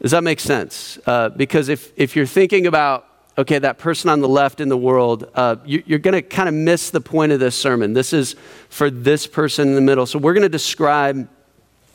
does 0.00 0.12
that 0.12 0.24
make 0.24 0.40
sense? 0.40 0.98
Uh, 1.06 1.28
because 1.28 1.68
if, 1.68 1.92
if 1.96 2.16
you're 2.16 2.26
thinking 2.26 2.66
about, 2.66 3.06
okay, 3.36 3.58
that 3.58 3.78
person 3.78 4.10
on 4.10 4.20
the 4.20 4.28
left 4.28 4.60
in 4.60 4.68
the 4.68 4.76
world, 4.76 5.30
uh, 5.34 5.56
you, 5.64 5.82
you're 5.86 5.98
going 5.98 6.14
to 6.14 6.22
kind 6.22 6.48
of 6.48 6.54
miss 6.54 6.90
the 6.90 7.00
point 7.00 7.30
of 7.30 7.40
this 7.40 7.54
sermon. 7.54 7.92
This 7.92 8.12
is 8.12 8.36
for 8.70 8.90
this 8.90 9.26
person 9.26 9.68
in 9.68 9.74
the 9.74 9.80
middle. 9.80 10.06
So, 10.06 10.18
we're 10.18 10.34
going 10.34 10.42
to 10.42 10.48
describe 10.48 11.28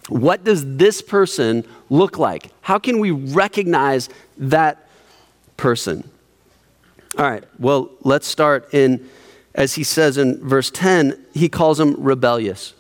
what 0.10 0.43
does 0.43 0.77
this 0.77 1.01
person 1.01 1.65
look 1.89 2.17
like? 2.17 2.51
How 2.62 2.79
can 2.79 3.00
we 3.00 3.12
recognize 3.12 4.10
that 4.38 4.88
person? 5.57 6.10
All 7.17 7.29
right, 7.29 7.43
well, 7.60 7.91
let's 8.01 8.27
start 8.27 8.74
in, 8.74 9.07
as 9.53 9.75
he 9.75 9.83
says 9.83 10.17
in 10.17 10.45
verse 10.48 10.72
10, 10.72 11.25
he 11.33 11.48
calls 11.48 11.77
them 11.77 11.95
rebellious. 11.98 12.74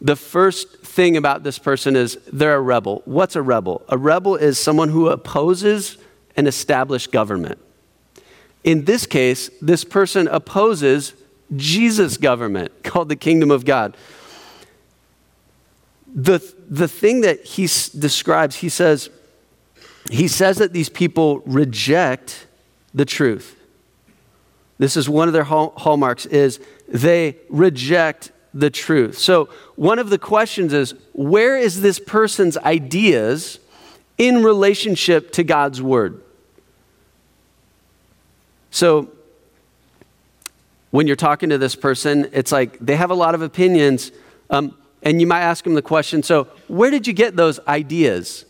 The 0.00 0.16
first 0.16 0.78
thing 0.82 1.16
about 1.16 1.42
this 1.42 1.58
person 1.58 1.96
is 1.96 2.18
they're 2.32 2.56
a 2.56 2.60
rebel. 2.60 3.02
What's 3.04 3.34
a 3.34 3.42
rebel? 3.42 3.82
A 3.88 3.98
rebel 3.98 4.36
is 4.36 4.58
someone 4.58 4.90
who 4.90 5.08
opposes 5.08 5.96
an 6.36 6.46
established 6.46 7.10
government. 7.10 7.58
In 8.62 8.84
this 8.84 9.06
case, 9.06 9.50
this 9.60 9.84
person 9.84 10.28
opposes 10.28 11.14
Jesus' 11.54 12.16
government 12.16 12.82
called 12.82 13.08
the 13.08 13.16
kingdom 13.16 13.50
of 13.50 13.64
God 13.64 13.96
the, 16.16 16.42
the 16.70 16.88
thing 16.88 17.20
that 17.20 17.44
he 17.44 17.64
describes, 17.64 18.56
he 18.56 18.70
says, 18.70 19.10
he 20.10 20.26
says 20.26 20.56
that 20.56 20.72
these 20.72 20.88
people 20.88 21.40
reject 21.40 22.46
the 22.94 23.04
truth. 23.04 23.54
This 24.78 24.96
is 24.96 25.08
one 25.10 25.28
of 25.28 25.34
their 25.34 25.44
hall- 25.44 25.74
hallmarks 25.76 26.24
is 26.24 26.58
they 26.88 27.36
reject 27.50 28.32
the 28.54 28.70
truth. 28.70 29.18
So 29.18 29.50
one 29.74 29.98
of 29.98 30.08
the 30.08 30.18
questions 30.18 30.72
is 30.72 30.94
where 31.12 31.58
is 31.58 31.82
this 31.82 31.98
person's 31.98 32.56
ideas 32.58 33.58
in 34.16 34.42
relationship 34.42 35.32
to 35.32 35.44
God's 35.44 35.82
word? 35.82 36.22
So 38.70 39.10
when 40.90 41.06
you're 41.06 41.16
talking 41.16 41.50
to 41.50 41.58
this 41.58 41.74
person, 41.74 42.30
it's 42.32 42.52
like 42.52 42.78
they 42.78 42.96
have 42.96 43.10
a 43.10 43.14
lot 43.14 43.34
of 43.34 43.42
opinions. 43.42 44.12
Um, 44.48 44.74
and 45.06 45.20
you 45.20 45.26
might 45.26 45.42
ask 45.42 45.62
them 45.62 45.74
the 45.74 45.82
question 45.82 46.20
so, 46.24 46.48
where 46.66 46.90
did 46.90 47.06
you 47.06 47.12
get 47.12 47.36
those 47.36 47.60
ideas? 47.68 48.44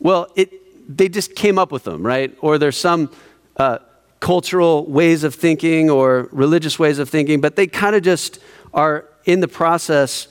Well, 0.00 0.28
it, 0.34 0.96
they 0.96 1.10
just 1.10 1.34
came 1.34 1.58
up 1.58 1.70
with 1.70 1.84
them, 1.84 2.04
right? 2.04 2.34
Or 2.40 2.56
there's 2.56 2.78
some 2.78 3.10
uh, 3.58 3.80
cultural 4.18 4.86
ways 4.86 5.24
of 5.24 5.34
thinking 5.34 5.90
or 5.90 6.30
religious 6.32 6.78
ways 6.78 6.98
of 6.98 7.10
thinking, 7.10 7.42
but 7.42 7.56
they 7.56 7.66
kind 7.66 7.94
of 7.94 8.02
just 8.02 8.38
are 8.72 9.04
in 9.26 9.40
the 9.40 9.48
process, 9.48 10.28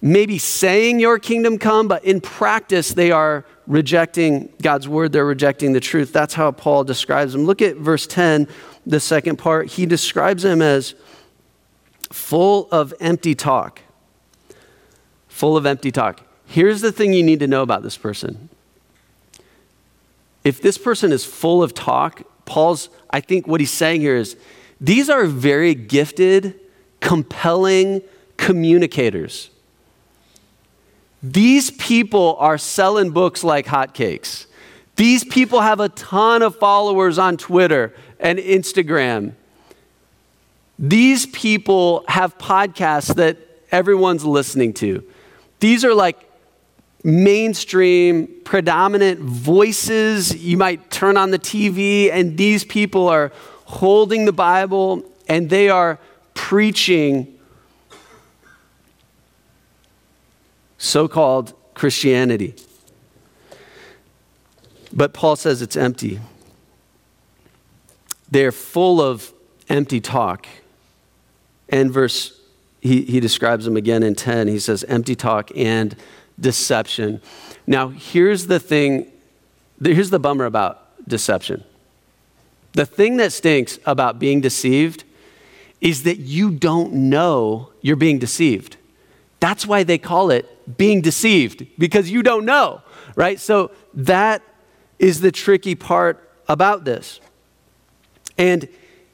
maybe 0.00 0.38
saying 0.38 1.00
your 1.00 1.18
kingdom 1.18 1.58
come, 1.58 1.86
but 1.86 2.02
in 2.02 2.18
practice, 2.18 2.94
they 2.94 3.10
are 3.10 3.44
rejecting 3.66 4.50
God's 4.62 4.88
word, 4.88 5.12
they're 5.12 5.26
rejecting 5.26 5.74
the 5.74 5.80
truth. 5.80 6.14
That's 6.14 6.32
how 6.32 6.50
Paul 6.50 6.84
describes 6.84 7.34
them. 7.34 7.44
Look 7.44 7.60
at 7.60 7.76
verse 7.76 8.06
10, 8.06 8.48
the 8.86 9.00
second 9.00 9.36
part. 9.36 9.66
He 9.68 9.84
describes 9.84 10.44
them 10.44 10.62
as 10.62 10.94
full 12.10 12.68
of 12.72 12.94
empty 13.00 13.34
talk 13.34 13.82
full 15.40 15.56
of 15.56 15.64
empty 15.64 15.90
talk. 15.90 16.20
Here's 16.44 16.82
the 16.82 16.92
thing 16.92 17.14
you 17.14 17.22
need 17.22 17.40
to 17.40 17.46
know 17.46 17.62
about 17.62 17.82
this 17.82 17.96
person. 17.96 18.50
If 20.44 20.60
this 20.60 20.76
person 20.76 21.12
is 21.12 21.24
full 21.24 21.62
of 21.62 21.72
talk, 21.72 22.22
Paul's, 22.44 22.90
I 23.08 23.20
think 23.20 23.46
what 23.46 23.58
he's 23.58 23.70
saying 23.70 24.02
here 24.02 24.16
is 24.16 24.36
these 24.82 25.08
are 25.08 25.24
very 25.24 25.74
gifted, 25.74 26.60
compelling 27.00 28.02
communicators. 28.36 29.48
These 31.22 31.70
people 31.70 32.36
are 32.38 32.58
selling 32.58 33.10
books 33.10 33.42
like 33.42 33.64
hotcakes. 33.64 34.44
These 34.96 35.24
people 35.24 35.62
have 35.62 35.80
a 35.80 35.88
ton 35.88 36.42
of 36.42 36.54
followers 36.56 37.18
on 37.18 37.38
Twitter 37.38 37.94
and 38.18 38.38
Instagram. 38.38 39.32
These 40.78 41.24
people 41.24 42.04
have 42.08 42.36
podcasts 42.36 43.14
that 43.14 43.38
everyone's 43.72 44.26
listening 44.26 44.74
to. 44.74 45.02
These 45.60 45.84
are 45.84 45.94
like 45.94 46.18
mainstream, 47.04 48.28
predominant 48.44 49.20
voices. 49.20 50.42
You 50.42 50.56
might 50.56 50.90
turn 50.90 51.16
on 51.16 51.30
the 51.30 51.38
TV, 51.38 52.10
and 52.10 52.36
these 52.36 52.64
people 52.64 53.08
are 53.08 53.32
holding 53.64 54.24
the 54.24 54.32
Bible 54.32 55.04
and 55.28 55.48
they 55.48 55.68
are 55.68 56.00
preaching 56.34 57.38
so 60.76 61.06
called 61.06 61.54
Christianity. 61.74 62.56
But 64.92 65.14
Paul 65.14 65.36
says 65.36 65.62
it's 65.62 65.76
empty. 65.76 66.18
They're 68.28 68.50
full 68.50 69.00
of 69.00 69.32
empty 69.68 70.00
talk. 70.00 70.48
And 71.68 71.92
verse 71.92 72.39
he, 72.80 73.02
he 73.02 73.20
describes 73.20 73.64
them 73.64 73.76
again 73.76 74.02
in 74.02 74.14
10. 74.14 74.48
He 74.48 74.58
says, 74.58 74.84
empty 74.84 75.14
talk 75.14 75.50
and 75.54 75.94
deception. 76.38 77.20
Now, 77.66 77.88
here's 77.88 78.46
the 78.46 78.58
thing, 78.58 79.10
here's 79.82 80.10
the 80.10 80.18
bummer 80.18 80.46
about 80.46 81.06
deception. 81.06 81.64
The 82.72 82.86
thing 82.86 83.16
that 83.18 83.32
stinks 83.32 83.78
about 83.84 84.18
being 84.18 84.40
deceived 84.40 85.04
is 85.80 86.04
that 86.04 86.18
you 86.18 86.50
don't 86.50 86.92
know 86.92 87.70
you're 87.80 87.96
being 87.96 88.18
deceived. 88.18 88.76
That's 89.40 89.66
why 89.66 89.82
they 89.82 89.98
call 89.98 90.30
it 90.30 90.76
being 90.76 91.00
deceived, 91.00 91.66
because 91.78 92.10
you 92.10 92.22
don't 92.22 92.44
know, 92.44 92.82
right? 93.16 93.40
So 93.40 93.70
that 93.94 94.42
is 94.98 95.20
the 95.20 95.32
tricky 95.32 95.74
part 95.74 96.30
about 96.48 96.84
this. 96.84 97.20
And 98.36 98.68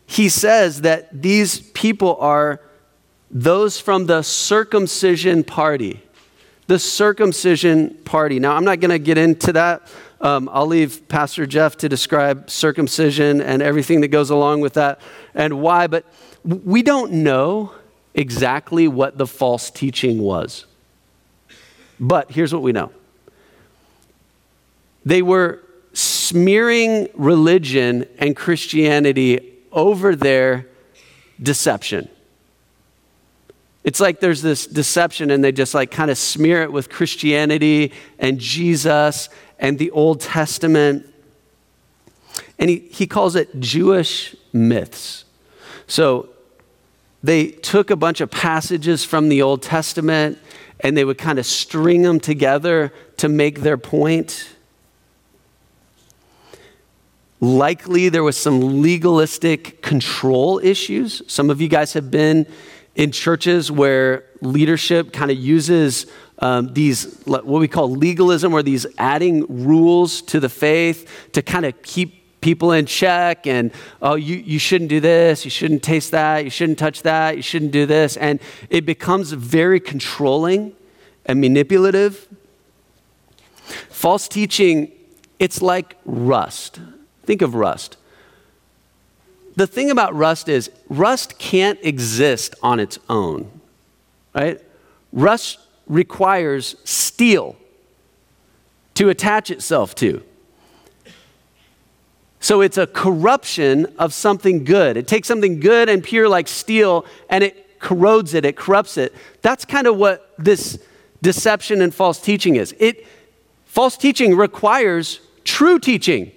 he 0.06 0.28
says 0.28 0.82
that 0.82 1.22
these 1.22 1.60
people 1.70 2.16
are 2.20 2.60
those 3.30 3.80
from 3.80 4.06
the 4.06 4.22
circumcision 4.22 5.44
party. 5.44 6.02
The 6.66 6.78
circumcision 6.78 7.94
party. 8.04 8.38
Now, 8.40 8.56
I'm 8.56 8.64
not 8.64 8.80
going 8.80 8.90
to 8.90 8.98
get 8.98 9.18
into 9.18 9.52
that. 9.52 9.88
Um, 10.20 10.48
I'll 10.52 10.66
leave 10.66 11.06
Pastor 11.08 11.46
Jeff 11.46 11.76
to 11.78 11.88
describe 11.88 12.50
circumcision 12.50 13.40
and 13.40 13.62
everything 13.62 14.00
that 14.00 14.08
goes 14.08 14.30
along 14.30 14.60
with 14.60 14.74
that 14.74 15.00
and 15.34 15.60
why, 15.60 15.86
but 15.86 16.04
we 16.44 16.82
don't 16.82 17.12
know 17.12 17.72
exactly 18.14 18.88
what 18.88 19.18
the 19.18 19.26
false 19.26 19.70
teaching 19.70 20.20
was. 20.20 20.64
But 22.00 22.30
here's 22.30 22.52
what 22.52 22.62
we 22.62 22.72
know 22.72 22.92
they 25.04 25.22
were 25.22 25.62
smearing 25.92 27.08
religion 27.14 28.06
and 28.18 28.34
Christianity 28.34 29.54
over 29.70 30.16
their 30.16 30.66
deception. 31.40 32.08
It's 33.86 34.00
like 34.00 34.18
there's 34.18 34.42
this 34.42 34.66
deception, 34.66 35.30
and 35.30 35.44
they 35.44 35.52
just 35.52 35.72
like 35.72 35.92
kind 35.92 36.10
of 36.10 36.18
smear 36.18 36.62
it 36.62 36.72
with 36.72 36.90
Christianity 36.90 37.92
and 38.18 38.40
Jesus 38.40 39.28
and 39.60 39.78
the 39.78 39.92
Old 39.92 40.20
Testament. 40.20 41.06
And 42.58 42.68
he, 42.68 42.78
he 42.90 43.06
calls 43.06 43.36
it 43.36 43.60
Jewish 43.60 44.34
myths. 44.52 45.24
So 45.86 46.30
they 47.22 47.46
took 47.46 47.90
a 47.90 47.96
bunch 47.96 48.20
of 48.20 48.28
passages 48.28 49.04
from 49.04 49.28
the 49.28 49.40
Old 49.40 49.62
Testament 49.62 50.38
and 50.80 50.96
they 50.96 51.04
would 51.04 51.18
kind 51.18 51.38
of 51.38 51.46
string 51.46 52.02
them 52.02 52.18
together 52.18 52.92
to 53.18 53.28
make 53.28 53.60
their 53.60 53.78
point. 53.78 54.50
Likely 57.40 58.08
there 58.08 58.24
was 58.24 58.36
some 58.36 58.82
legalistic 58.82 59.80
control 59.80 60.58
issues. 60.58 61.22
Some 61.28 61.50
of 61.50 61.60
you 61.60 61.68
guys 61.68 61.92
have 61.92 62.10
been 62.10 62.46
in 62.96 63.12
churches 63.12 63.70
where 63.70 64.24
leadership 64.40 65.12
kind 65.12 65.30
of 65.30 65.36
uses 65.36 66.06
um, 66.38 66.72
these, 66.72 67.20
what 67.24 67.46
we 67.46 67.68
call 67.68 67.90
legalism, 67.90 68.52
or 68.52 68.62
these 68.62 68.86
adding 68.98 69.64
rules 69.64 70.20
to 70.22 70.40
the 70.40 70.48
faith 70.48 71.30
to 71.32 71.42
kind 71.42 71.64
of 71.64 71.80
keep 71.82 72.40
people 72.40 72.72
in 72.72 72.86
check 72.86 73.46
and, 73.46 73.70
oh, 74.02 74.14
you, 74.14 74.36
you 74.36 74.58
shouldn't 74.58 74.90
do 74.90 75.00
this, 75.00 75.44
you 75.44 75.50
shouldn't 75.50 75.82
taste 75.82 76.10
that, 76.10 76.44
you 76.44 76.50
shouldn't 76.50 76.78
touch 76.78 77.02
that, 77.02 77.36
you 77.36 77.42
shouldn't 77.42 77.72
do 77.72 77.86
this. 77.86 78.16
And 78.16 78.40
it 78.70 78.86
becomes 78.86 79.32
very 79.32 79.80
controlling 79.80 80.74
and 81.24 81.40
manipulative. 81.40 82.28
False 83.90 84.28
teaching, 84.28 84.92
it's 85.38 85.60
like 85.60 85.96
rust. 86.04 86.80
Think 87.24 87.42
of 87.42 87.54
rust 87.54 87.96
the 89.56 89.66
thing 89.66 89.90
about 89.90 90.14
rust 90.14 90.48
is 90.48 90.70
rust 90.88 91.38
can't 91.38 91.78
exist 91.82 92.54
on 92.62 92.78
its 92.78 92.98
own, 93.08 93.50
right? 94.34 94.60
Rust 95.12 95.58
requires 95.86 96.76
steel 96.84 97.56
to 98.94 99.08
attach 99.08 99.50
itself 99.50 99.94
to. 99.96 100.22
So 102.40 102.60
it's 102.60 102.78
a 102.78 102.86
corruption 102.86 103.86
of 103.98 104.12
something 104.12 104.64
good. 104.64 104.96
It 104.96 105.08
takes 105.08 105.26
something 105.26 105.58
good 105.58 105.88
and 105.88 106.04
pure 106.04 106.28
like 106.28 106.48
steel 106.48 107.06
and 107.28 107.42
it 107.42 107.80
corrodes 107.80 108.34
it, 108.34 108.44
it 108.44 108.56
corrupts 108.56 108.96
it. 108.96 109.14
That's 109.42 109.64
kind 109.64 109.86
of 109.86 109.96
what 109.96 110.32
this 110.38 110.78
deception 111.22 111.80
and 111.80 111.94
false 111.94 112.20
teaching 112.20 112.56
is. 112.56 112.74
It 112.78 113.06
false 113.64 113.96
teaching 113.96 114.36
requires 114.36 115.20
true 115.44 115.78
teaching. 115.78 116.30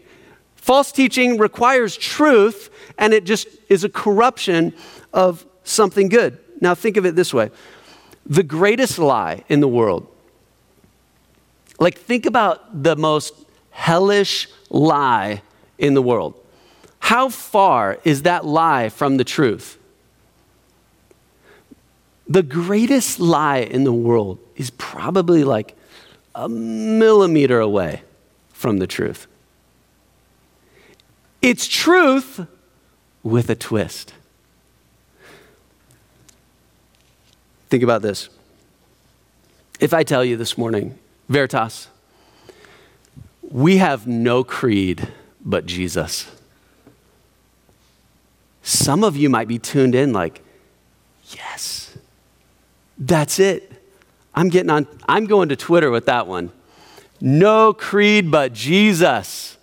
False 0.55 0.91
teaching 0.91 1.37
requires 1.37 1.97
truth 1.97 2.69
and 2.99 3.13
it 3.13 3.23
just 3.23 3.47
is 3.69 3.83
a 3.83 3.89
corruption 3.89 4.73
of 5.11 5.45
something 5.63 6.09
good. 6.09 6.37
Now, 6.61 6.75
think 6.75 6.97
of 6.97 7.05
it 7.05 7.15
this 7.15 7.33
way 7.33 7.49
the 8.25 8.43
greatest 8.43 8.99
lie 8.99 9.43
in 9.49 9.59
the 9.61 9.67
world, 9.67 10.05
like, 11.79 11.97
think 11.97 12.27
about 12.27 12.83
the 12.83 12.95
most 12.95 13.33
hellish 13.71 14.47
lie 14.69 15.41
in 15.79 15.95
the 15.95 16.01
world. 16.01 16.35
How 16.99 17.29
far 17.29 17.97
is 18.03 18.23
that 18.23 18.45
lie 18.45 18.89
from 18.89 19.17
the 19.17 19.23
truth? 19.23 19.77
The 22.27 22.43
greatest 22.43 23.19
lie 23.19 23.59
in 23.59 23.85
the 23.85 23.93
world 23.93 24.37
is 24.55 24.69
probably 24.71 25.43
like 25.43 25.75
a 26.35 26.47
millimeter 26.47 27.59
away 27.59 28.03
from 28.53 28.77
the 28.77 28.85
truth. 28.85 29.25
It's 31.41 31.67
truth, 31.67 32.45
with 33.23 33.49
a 33.49 33.55
twist. 33.55 34.13
Think 37.69 37.83
about 37.83 38.01
this. 38.01 38.29
If 39.79 39.93
I 39.93 40.03
tell 40.03 40.25
you 40.25 40.35
this 40.35 40.57
morning, 40.57 40.97
Veritas, 41.29 41.87
we 43.41 43.77
have 43.77 44.07
no 44.07 44.43
creed 44.43 45.07
but 45.43 45.65
Jesus. 45.65 46.29
Some 48.63 49.03
of 49.03 49.15
you 49.15 49.29
might 49.29 49.47
be 49.47 49.57
tuned 49.57 49.95
in 49.95 50.13
like, 50.13 50.41
yes, 51.29 51.97
that's 52.97 53.39
it. 53.39 53.71
I'm 54.35 54.49
getting 54.49 54.69
on, 54.69 54.87
I'm 55.07 55.25
going 55.25 55.49
to 55.49 55.55
Twitter 55.55 55.89
with 55.91 56.05
that 56.05 56.27
one. 56.27 56.51
No 57.21 57.73
creed 57.73 58.31
but 58.31 58.53
Jesus. 58.53 59.57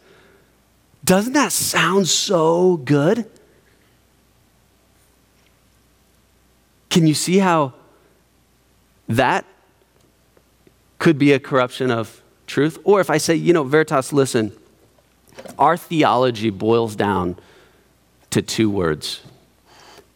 Doesn't 1.05 1.35
that 1.35 1.53
sound 1.53 2.09
so 2.09 2.77
good? 2.79 3.31
Can 6.97 7.07
you 7.07 7.13
see 7.13 7.37
how 7.37 7.75
that 9.07 9.45
could 10.99 11.19
be 11.19 11.35
a 11.35 11.39
corruption 11.39 11.91
of 11.91 12.23
truth? 12.47 12.79
Or 12.85 13.03
if 13.03 13.11
I 13.11 13.19
say, 13.19 13.35
you 13.35 13.53
know, 13.53 13.65
Veritas, 13.65 14.15
listen, 14.15 14.51
our 15.59 15.77
theology 15.77 16.49
boils 16.49 16.97
down 16.97 17.37
to 18.31 18.41
two 18.41 18.71
words. 18.71 19.21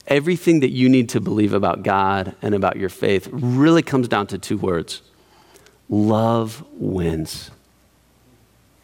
Everything 0.07 0.61
that 0.61 0.71
you 0.71 0.89
need 0.89 1.11
to 1.11 1.21
believe 1.21 1.53
about 1.53 1.83
God 1.83 2.35
and 2.41 2.55
about 2.55 2.77
your 2.79 2.89
faith 2.89 3.29
really 3.31 3.83
comes 3.83 4.09
down 4.09 4.27
to 4.29 4.39
two 4.39 4.57
words 4.57 5.03
love 5.91 6.65
wins. 6.73 7.51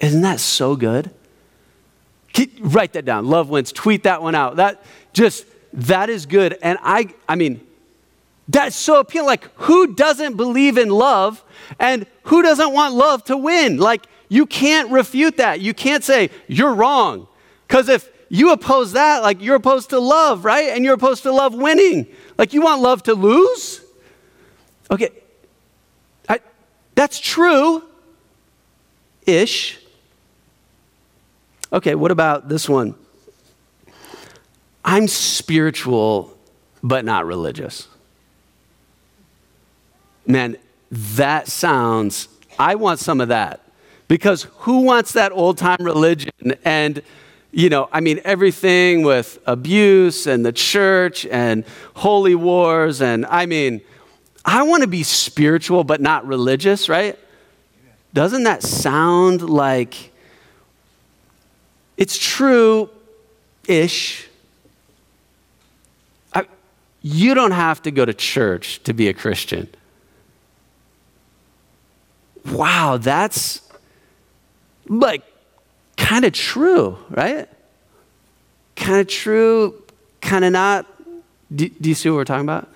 Isn't 0.00 0.20
that 0.20 0.40
so 0.40 0.76
good? 0.76 1.12
Keep, 2.34 2.58
write 2.60 2.92
that 2.92 3.06
down. 3.06 3.24
Love 3.24 3.48
wins. 3.48 3.72
Tweet 3.72 4.02
that 4.02 4.20
one 4.20 4.34
out. 4.34 4.56
That 4.56 4.84
just, 5.14 5.46
that 5.72 6.10
is 6.10 6.26
good. 6.26 6.58
And 6.60 6.78
I, 6.82 7.14
I 7.26 7.36
mean, 7.36 7.65
that's 8.48 8.76
so 8.76 9.00
appealing. 9.00 9.26
Like, 9.26 9.48
who 9.56 9.94
doesn't 9.94 10.36
believe 10.36 10.78
in 10.78 10.88
love 10.88 11.44
and 11.78 12.06
who 12.24 12.42
doesn't 12.42 12.72
want 12.72 12.94
love 12.94 13.24
to 13.24 13.36
win? 13.36 13.78
Like, 13.78 14.06
you 14.28 14.46
can't 14.46 14.90
refute 14.90 15.38
that. 15.38 15.60
You 15.60 15.74
can't 15.74 16.04
say, 16.04 16.30
you're 16.46 16.74
wrong. 16.74 17.26
Because 17.66 17.88
if 17.88 18.08
you 18.28 18.52
oppose 18.52 18.92
that, 18.92 19.22
like, 19.22 19.42
you're 19.42 19.56
opposed 19.56 19.90
to 19.90 19.98
love, 19.98 20.44
right? 20.44 20.68
And 20.68 20.84
you're 20.84 20.94
opposed 20.94 21.24
to 21.24 21.32
love 21.32 21.54
winning. 21.54 22.06
Like, 22.38 22.52
you 22.52 22.62
want 22.62 22.82
love 22.82 23.02
to 23.04 23.14
lose? 23.14 23.80
Okay, 24.90 25.10
I, 26.28 26.40
that's 26.94 27.18
true 27.18 27.82
ish. 29.26 29.80
Okay, 31.72 31.96
what 31.96 32.12
about 32.12 32.48
this 32.48 32.68
one? 32.68 32.94
I'm 34.84 35.08
spiritual, 35.08 36.36
but 36.84 37.04
not 37.04 37.26
religious 37.26 37.88
man, 40.26 40.56
that 40.90 41.48
sounds, 41.48 42.28
I 42.58 42.74
want 42.74 43.00
some 43.00 43.20
of 43.20 43.28
that. 43.28 43.62
Because 44.08 44.44
who 44.58 44.82
wants 44.82 45.12
that 45.12 45.32
old 45.32 45.58
time 45.58 45.78
religion? 45.80 46.30
And, 46.64 47.02
you 47.50 47.68
know, 47.68 47.88
I 47.92 48.00
mean, 48.00 48.20
everything 48.24 49.02
with 49.02 49.38
abuse 49.46 50.26
and 50.26 50.46
the 50.46 50.52
church 50.52 51.26
and 51.26 51.64
holy 51.94 52.34
wars. 52.34 53.02
And 53.02 53.26
I 53.26 53.46
mean, 53.46 53.80
I 54.44 54.62
want 54.62 54.82
to 54.82 54.88
be 54.88 55.02
spiritual 55.02 55.82
but 55.82 56.00
not 56.00 56.26
religious, 56.26 56.88
right? 56.88 57.18
Doesn't 58.14 58.44
that 58.44 58.62
sound 58.62 59.42
like 59.42 60.12
it's 61.96 62.16
true 62.16 62.88
ish? 63.66 64.28
You 67.02 67.34
don't 67.34 67.52
have 67.52 67.82
to 67.82 67.90
go 67.90 68.04
to 68.04 68.12
church 68.12 68.82
to 68.82 68.92
be 68.92 69.08
a 69.08 69.14
Christian 69.14 69.68
wow, 72.52 72.98
that's 72.98 73.60
like 74.88 75.22
kind 75.96 76.24
of 76.24 76.32
true, 76.32 76.98
right? 77.10 77.48
Kind 78.76 79.00
of 79.00 79.08
true, 79.08 79.82
kind 80.20 80.44
of 80.44 80.52
not. 80.52 80.86
Do, 81.54 81.68
do, 81.68 81.88
you 81.88 81.94
see 81.94 82.10
what 82.10 82.16
we're 82.16 82.24
talking 82.24 82.44
about? 82.44 82.68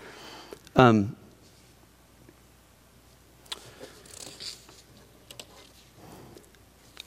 Um, 0.76 1.16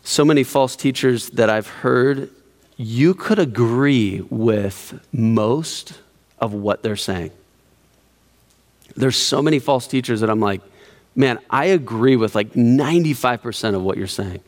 so 0.04 0.26
many 0.26 0.44
false 0.44 0.76
teachers 0.76 1.30
that 1.32 1.50
I've 1.50 1.68
heard, 1.68 2.30
you 2.78 3.14
could 3.14 3.40
agree 3.40 4.22
with 4.30 5.00
most 5.12 6.00
of 6.40 6.54
what 6.54 6.84
they're 6.84 6.96
saying. 6.96 7.32
There's 8.96 9.16
so 9.16 9.42
many 9.42 9.60
false 9.60 9.88
teachers 9.88 10.20
that 10.20 10.30
I'm 10.30 10.40
like, 10.40 10.62
man, 11.16 11.40
I 11.50 11.66
agree 11.66 12.16
with 12.16 12.36
like 12.36 12.54
95% 12.54 13.76
of 13.76 13.82
what 13.82 13.98
you're 13.98 14.08
saying. 14.08 14.42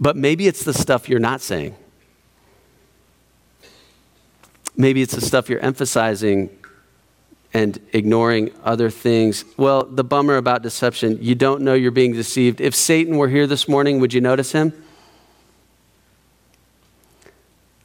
But 0.00 0.16
maybe 0.16 0.46
it's 0.46 0.64
the 0.64 0.74
stuff 0.74 1.08
you're 1.08 1.18
not 1.18 1.40
saying. 1.40 1.76
Maybe 4.76 5.02
it's 5.02 5.14
the 5.14 5.20
stuff 5.20 5.48
you're 5.48 5.60
emphasizing 5.60 6.56
and 7.52 7.80
ignoring 7.92 8.52
other 8.62 8.90
things. 8.90 9.44
Well, 9.56 9.84
the 9.84 10.04
bummer 10.04 10.36
about 10.36 10.62
deception, 10.62 11.18
you 11.20 11.34
don't 11.34 11.62
know 11.62 11.74
you're 11.74 11.90
being 11.90 12.12
deceived. 12.12 12.60
If 12.60 12.74
Satan 12.74 13.16
were 13.16 13.28
here 13.28 13.46
this 13.46 13.66
morning, 13.68 13.98
would 14.00 14.12
you 14.12 14.20
notice 14.20 14.52
him? 14.52 14.72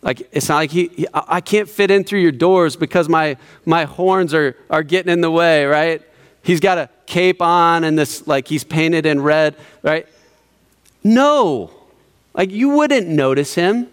Like 0.03 0.27
it's 0.33 0.49
not 0.49 0.57
like 0.57 0.71
he, 0.71 0.89
he, 0.89 1.07
I 1.13 1.39
can't 1.39 1.69
fit 1.69 1.89
in 1.89 2.03
through 2.03 2.19
your 2.19 2.33
doors 2.33 2.75
because 2.75 3.07
my 3.07 3.37
my 3.65 3.85
horns 3.85 4.33
are 4.33 4.57
are 4.69 4.83
getting 4.83 5.11
in 5.11 5.21
the 5.21 5.31
way, 5.31 5.65
right? 5.65 6.01
He's 6.43 6.59
got 6.59 6.77
a 6.77 6.89
cape 7.05 7.41
on 7.41 7.83
and 7.83 7.97
this 7.97 8.27
like 8.27 8.47
he's 8.47 8.63
painted 8.63 9.05
in 9.05 9.21
red, 9.21 9.55
right? 9.81 10.07
No. 11.03 11.71
Like 12.33 12.51
you 12.51 12.69
wouldn't 12.69 13.07
notice 13.07 13.55
him. 13.55 13.87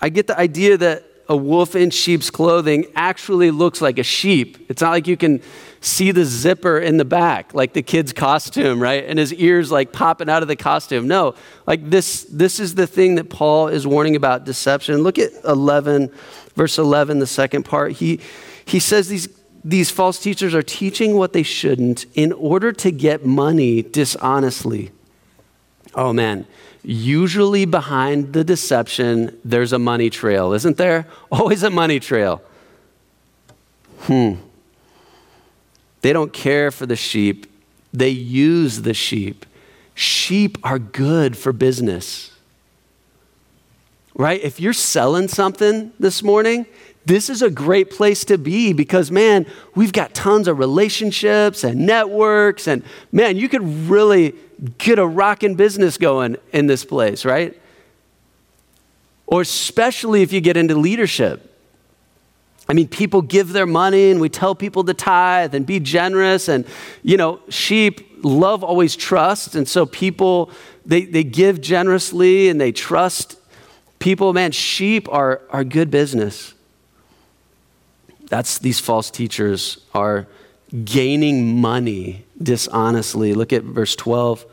I 0.00 0.10
get 0.10 0.26
the 0.28 0.38
idea 0.38 0.76
that 0.76 1.04
a 1.28 1.36
wolf 1.36 1.74
in 1.74 1.90
sheep's 1.90 2.30
clothing 2.30 2.86
actually 2.94 3.50
looks 3.50 3.80
like 3.80 3.98
a 3.98 4.02
sheep. 4.02 4.66
It's 4.70 4.80
not 4.80 4.90
like 4.90 5.06
you 5.06 5.16
can 5.16 5.42
see 5.80 6.10
the 6.10 6.24
zipper 6.24 6.78
in 6.78 6.96
the 6.96 7.04
back, 7.04 7.52
like 7.54 7.72
the 7.72 7.82
kid's 7.82 8.12
costume, 8.12 8.80
right? 8.80 9.04
And 9.04 9.18
his 9.18 9.32
ears 9.34 9.70
like 9.70 9.92
popping 9.92 10.30
out 10.30 10.42
of 10.42 10.48
the 10.48 10.56
costume. 10.56 11.06
No, 11.06 11.34
like 11.66 11.90
this, 11.90 12.24
this 12.24 12.58
is 12.58 12.74
the 12.74 12.86
thing 12.86 13.16
that 13.16 13.28
Paul 13.28 13.68
is 13.68 13.86
warning 13.86 14.16
about 14.16 14.44
deception. 14.44 14.98
Look 14.98 15.18
at 15.18 15.32
11, 15.44 16.10
verse 16.54 16.78
11, 16.78 17.18
the 17.18 17.26
second 17.26 17.64
part. 17.64 17.92
He, 17.92 18.20
he 18.64 18.80
says 18.80 19.08
these, 19.08 19.28
these 19.64 19.90
false 19.90 20.18
teachers 20.18 20.54
are 20.54 20.62
teaching 20.62 21.16
what 21.16 21.32
they 21.32 21.42
shouldn't 21.42 22.06
in 22.14 22.32
order 22.32 22.72
to 22.72 22.90
get 22.90 23.24
money 23.24 23.82
dishonestly. 23.82 24.90
Oh 25.94 26.12
man, 26.12 26.46
usually 26.82 27.64
behind 27.64 28.32
the 28.32 28.44
deception, 28.44 29.38
there's 29.44 29.72
a 29.72 29.78
money 29.78 30.10
trail, 30.10 30.52
isn't 30.52 30.76
there? 30.76 31.06
Always 31.32 31.62
a 31.62 31.70
money 31.70 32.00
trail. 32.00 32.42
Hmm. 34.00 34.34
They 36.00 36.12
don't 36.12 36.32
care 36.32 36.70
for 36.70 36.86
the 36.86 36.96
sheep, 36.96 37.46
they 37.92 38.10
use 38.10 38.82
the 38.82 38.94
sheep. 38.94 39.44
Sheep 39.94 40.58
are 40.62 40.78
good 40.78 41.36
for 41.36 41.52
business. 41.52 42.30
Right? 44.14 44.40
If 44.42 44.60
you're 44.60 44.72
selling 44.72 45.26
something 45.26 45.92
this 45.98 46.22
morning, 46.22 46.66
this 47.08 47.30
is 47.30 47.40
a 47.40 47.48
great 47.48 47.90
place 47.90 48.22
to 48.26 48.36
be 48.36 48.74
because, 48.74 49.10
man, 49.10 49.46
we've 49.74 49.94
got 49.94 50.12
tons 50.12 50.46
of 50.46 50.58
relationships 50.58 51.64
and 51.64 51.86
networks, 51.86 52.68
and 52.68 52.84
man, 53.10 53.36
you 53.38 53.48
could 53.48 53.62
really 53.88 54.34
get 54.76 54.98
a 54.98 55.06
rocking 55.06 55.54
business 55.54 55.96
going 55.96 56.36
in 56.52 56.66
this 56.66 56.84
place, 56.84 57.24
right? 57.24 57.58
Or 59.26 59.40
especially 59.40 60.20
if 60.20 60.34
you 60.34 60.42
get 60.42 60.58
into 60.58 60.74
leadership. 60.74 61.44
I 62.68 62.74
mean, 62.74 62.88
people 62.88 63.22
give 63.22 63.54
their 63.54 63.66
money 63.66 64.10
and 64.10 64.20
we 64.20 64.28
tell 64.28 64.54
people 64.54 64.84
to 64.84 64.92
tithe 64.92 65.54
and 65.54 65.64
be 65.64 65.80
generous. 65.80 66.48
And, 66.48 66.66
you 67.02 67.16
know, 67.16 67.40
sheep 67.48 68.18
love 68.22 68.62
always 68.62 68.94
trust. 68.94 69.54
And 69.54 69.66
so 69.66 69.86
people, 69.86 70.50
they, 70.84 71.06
they 71.06 71.24
give 71.24 71.62
generously 71.62 72.50
and 72.50 72.60
they 72.60 72.72
trust 72.72 73.38
people. 73.98 74.34
Man, 74.34 74.52
sheep 74.52 75.08
are, 75.10 75.40
are 75.48 75.64
good 75.64 75.90
business. 75.90 76.52
That's 78.28 78.58
these 78.58 78.78
false 78.78 79.10
teachers 79.10 79.78
are 79.94 80.26
gaining 80.84 81.60
money 81.60 82.24
dishonestly. 82.42 83.34
Look 83.34 83.52
at 83.52 83.62
verse 83.62 83.96
12. 83.96 84.44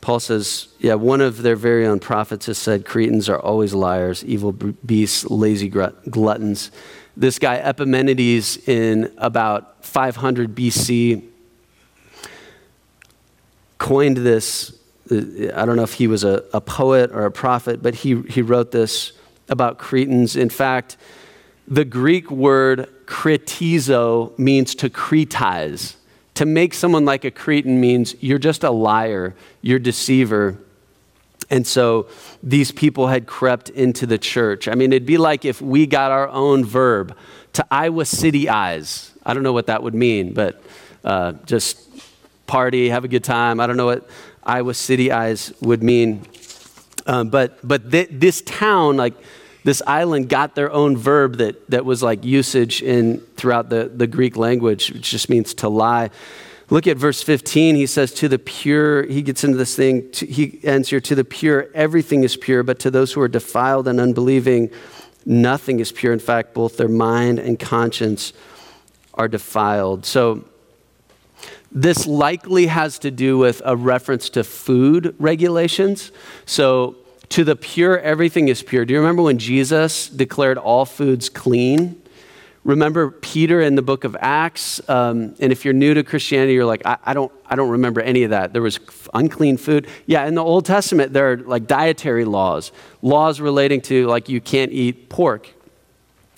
Paul 0.00 0.20
says, 0.20 0.68
Yeah, 0.78 0.94
one 0.94 1.20
of 1.20 1.42
their 1.42 1.56
very 1.56 1.86
own 1.86 1.98
prophets 1.98 2.46
has 2.46 2.58
said, 2.58 2.84
Cretans 2.84 3.28
are 3.28 3.40
always 3.40 3.74
liars, 3.74 4.24
evil 4.24 4.52
beasts, 4.52 5.24
lazy 5.24 5.68
gluttons. 5.68 6.70
This 7.16 7.38
guy, 7.38 7.56
Epimenides, 7.56 8.68
in 8.68 9.12
about 9.18 9.84
500 9.84 10.54
BC, 10.54 11.24
coined 13.78 14.18
this. 14.18 14.72
Uh, 15.10 15.16
I 15.54 15.64
don't 15.64 15.76
know 15.76 15.82
if 15.82 15.94
he 15.94 16.06
was 16.06 16.22
a, 16.22 16.44
a 16.52 16.60
poet 16.60 17.10
or 17.12 17.24
a 17.24 17.32
prophet, 17.32 17.82
but 17.82 17.96
he, 17.96 18.22
he 18.22 18.42
wrote 18.42 18.70
this 18.70 19.12
about 19.48 19.78
Cretans. 19.78 20.36
In 20.36 20.48
fact, 20.48 20.96
the 21.68 21.84
Greek 21.84 22.30
word 22.30 22.88
kretizo 23.04 24.36
means 24.38 24.74
to 24.76 24.88
cretize. 24.88 25.96
To 26.34 26.46
make 26.46 26.72
someone 26.72 27.04
like 27.04 27.24
a 27.24 27.30
Cretan 27.30 27.80
means 27.80 28.14
you're 28.20 28.38
just 28.38 28.64
a 28.64 28.70
liar, 28.70 29.34
you're 29.60 29.78
deceiver. 29.78 30.56
And 31.50 31.66
so 31.66 32.08
these 32.42 32.70
people 32.70 33.08
had 33.08 33.26
crept 33.26 33.70
into 33.70 34.06
the 34.06 34.18
church. 34.18 34.68
I 34.68 34.74
mean, 34.74 34.92
it'd 34.92 35.06
be 35.06 35.18
like 35.18 35.44
if 35.44 35.60
we 35.60 35.86
got 35.86 36.10
our 36.10 36.28
own 36.28 36.64
verb 36.64 37.16
to 37.54 37.66
Iowa 37.70 38.04
City 38.04 38.48
eyes. 38.48 39.12
I 39.24 39.34
don't 39.34 39.42
know 39.42 39.52
what 39.52 39.66
that 39.66 39.82
would 39.82 39.94
mean, 39.94 40.32
but 40.32 40.62
uh, 41.04 41.32
just 41.44 41.80
party, 42.46 42.88
have 42.90 43.04
a 43.04 43.08
good 43.08 43.24
time. 43.24 43.60
I 43.60 43.66
don't 43.66 43.76
know 43.76 43.86
what 43.86 44.08
Iowa 44.44 44.74
City 44.74 45.10
eyes 45.10 45.52
would 45.60 45.82
mean. 45.82 46.26
Um, 47.06 47.30
but 47.30 47.58
but 47.66 47.90
th- 47.90 48.10
this 48.12 48.42
town, 48.42 48.96
like 48.96 49.14
this 49.68 49.82
island 49.86 50.30
got 50.30 50.54
their 50.54 50.72
own 50.72 50.96
verb 50.96 51.36
that, 51.36 51.68
that 51.70 51.84
was 51.84 52.02
like 52.02 52.24
usage 52.24 52.82
in 52.82 53.18
throughout 53.36 53.68
the, 53.68 53.84
the 53.94 54.06
Greek 54.06 54.34
language, 54.34 54.90
which 54.90 55.10
just 55.10 55.28
means 55.28 55.52
to 55.52 55.68
lie. 55.68 56.08
Look 56.70 56.86
at 56.86 56.96
verse 56.96 57.22
15. 57.22 57.76
He 57.76 57.84
says, 57.84 58.14
To 58.14 58.28
the 58.28 58.38
pure, 58.38 59.04
he 59.04 59.20
gets 59.20 59.44
into 59.44 59.58
this 59.58 59.76
thing, 59.76 60.10
to, 60.12 60.24
he 60.24 60.58
ends 60.62 60.88
here, 60.88 61.00
to 61.02 61.14
the 61.14 61.22
pure, 61.22 61.68
everything 61.74 62.24
is 62.24 62.34
pure, 62.34 62.62
but 62.62 62.78
to 62.78 62.90
those 62.90 63.12
who 63.12 63.20
are 63.20 63.28
defiled 63.28 63.86
and 63.88 64.00
unbelieving, 64.00 64.70
nothing 65.26 65.80
is 65.80 65.92
pure. 65.92 66.14
In 66.14 66.18
fact, 66.18 66.54
both 66.54 66.78
their 66.78 66.88
mind 66.88 67.38
and 67.38 67.58
conscience 67.58 68.32
are 69.12 69.28
defiled. 69.28 70.06
So, 70.06 70.46
this 71.70 72.06
likely 72.06 72.68
has 72.68 72.98
to 73.00 73.10
do 73.10 73.36
with 73.36 73.60
a 73.66 73.76
reference 73.76 74.30
to 74.30 74.44
food 74.44 75.14
regulations. 75.18 76.10
So, 76.46 76.96
to 77.30 77.44
the 77.44 77.56
pure, 77.56 77.98
everything 77.98 78.48
is 78.48 78.62
pure. 78.62 78.84
Do 78.84 78.94
you 78.94 79.00
remember 79.00 79.22
when 79.22 79.38
Jesus 79.38 80.08
declared 80.08 80.58
all 80.58 80.84
foods 80.84 81.28
clean? 81.28 82.00
Remember 82.64 83.10
Peter 83.10 83.60
in 83.60 83.76
the 83.76 83.82
book 83.82 84.04
of 84.04 84.16
Acts? 84.20 84.80
Um, 84.88 85.34
and 85.38 85.52
if 85.52 85.64
you're 85.64 85.74
new 85.74 85.94
to 85.94 86.02
Christianity, 86.02 86.54
you're 86.54 86.64
like, 86.64 86.82
I, 86.84 86.98
I, 87.04 87.14
don't, 87.14 87.32
I 87.46 87.54
don't 87.54 87.70
remember 87.70 88.00
any 88.00 88.24
of 88.24 88.30
that. 88.30 88.52
There 88.52 88.62
was 88.62 88.80
unclean 89.14 89.56
food. 89.56 89.86
Yeah, 90.06 90.26
in 90.26 90.34
the 90.34 90.44
Old 90.44 90.64
Testament, 90.64 91.12
there 91.12 91.32
are 91.32 91.36
like 91.36 91.66
dietary 91.66 92.24
laws, 92.24 92.72
laws 93.02 93.40
relating 93.40 93.80
to 93.82 94.06
like 94.06 94.28
you 94.28 94.40
can't 94.40 94.72
eat 94.72 95.08
pork. 95.08 95.48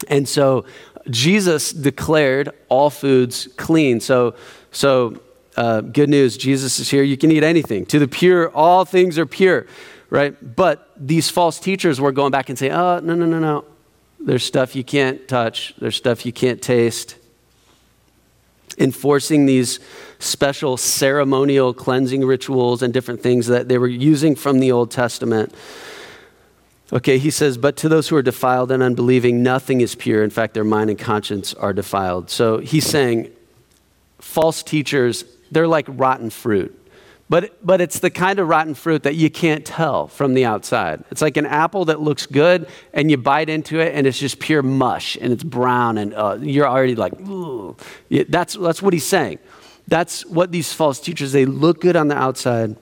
And 0.08 0.28
so 0.28 0.64
Jesus 1.08 1.72
declared 1.72 2.50
all 2.68 2.90
foods 2.90 3.48
clean. 3.56 4.00
So, 4.00 4.34
so 4.72 5.20
uh, 5.56 5.80
good 5.80 6.08
news, 6.08 6.36
Jesus 6.36 6.78
is 6.78 6.90
here. 6.90 7.02
You 7.02 7.16
can 7.16 7.30
eat 7.30 7.42
anything. 7.42 7.86
To 7.86 7.98
the 7.98 8.08
pure, 8.08 8.50
all 8.50 8.84
things 8.84 9.18
are 9.18 9.26
pure 9.26 9.66
right? 10.10 10.56
But 10.56 10.90
these 10.96 11.30
false 11.30 11.58
teachers 11.58 12.00
were 12.00 12.12
going 12.12 12.32
back 12.32 12.48
and 12.48 12.58
saying, 12.58 12.72
oh, 12.72 12.98
no, 12.98 13.14
no, 13.14 13.24
no, 13.24 13.38
no. 13.38 13.64
There's 14.18 14.44
stuff 14.44 14.76
you 14.76 14.84
can't 14.84 15.26
touch, 15.26 15.74
there's 15.78 15.96
stuff 15.96 16.26
you 16.26 16.32
can't 16.32 16.60
taste. 16.60 17.16
Enforcing 18.76 19.46
these 19.46 19.80
special 20.18 20.76
ceremonial 20.76 21.72
cleansing 21.72 22.24
rituals 22.24 22.82
and 22.82 22.92
different 22.92 23.22
things 23.22 23.46
that 23.46 23.68
they 23.68 23.78
were 23.78 23.88
using 23.88 24.34
from 24.34 24.60
the 24.60 24.70
Old 24.72 24.90
Testament. 24.90 25.54
Okay, 26.92 27.18
he 27.18 27.30
says, 27.30 27.56
but 27.56 27.76
to 27.78 27.88
those 27.88 28.08
who 28.08 28.16
are 28.16 28.22
defiled 28.22 28.70
and 28.72 28.82
unbelieving, 28.82 29.42
nothing 29.42 29.80
is 29.80 29.94
pure. 29.94 30.24
In 30.24 30.30
fact, 30.30 30.54
their 30.54 30.64
mind 30.64 30.90
and 30.90 30.98
conscience 30.98 31.54
are 31.54 31.72
defiled. 31.72 32.30
So 32.30 32.58
he's 32.58 32.86
saying 32.86 33.30
false 34.18 34.62
teachers, 34.62 35.24
they're 35.50 35.68
like 35.68 35.86
rotten 35.88 36.30
fruit. 36.30 36.79
But, 37.30 37.64
but 37.64 37.80
it's 37.80 38.00
the 38.00 38.10
kind 38.10 38.40
of 38.40 38.48
rotten 38.48 38.74
fruit 38.74 39.04
that 39.04 39.14
you 39.14 39.30
can't 39.30 39.64
tell 39.64 40.08
from 40.08 40.34
the 40.34 40.44
outside. 40.44 41.04
It's 41.12 41.22
like 41.22 41.36
an 41.36 41.46
apple 41.46 41.84
that 41.84 42.00
looks 42.00 42.26
good 42.26 42.66
and 42.92 43.08
you 43.08 43.16
bite 43.18 43.48
into 43.48 43.78
it 43.78 43.94
and 43.94 44.04
it's 44.04 44.18
just 44.18 44.40
pure 44.40 44.64
mush 44.64 45.16
and 45.20 45.32
it's 45.32 45.44
brown 45.44 45.96
and 45.96 46.12
uh, 46.12 46.38
you're 46.40 46.66
already 46.66 46.96
like, 46.96 47.18
ooh. 47.20 47.76
That's, 48.10 48.54
that's 48.54 48.82
what 48.82 48.92
he's 48.92 49.06
saying. 49.06 49.38
That's 49.86 50.26
what 50.26 50.50
these 50.50 50.72
false 50.72 50.98
teachers, 50.98 51.30
they 51.30 51.46
look 51.46 51.80
good 51.80 51.94
on 51.94 52.08
the 52.08 52.16
outside, 52.16 52.74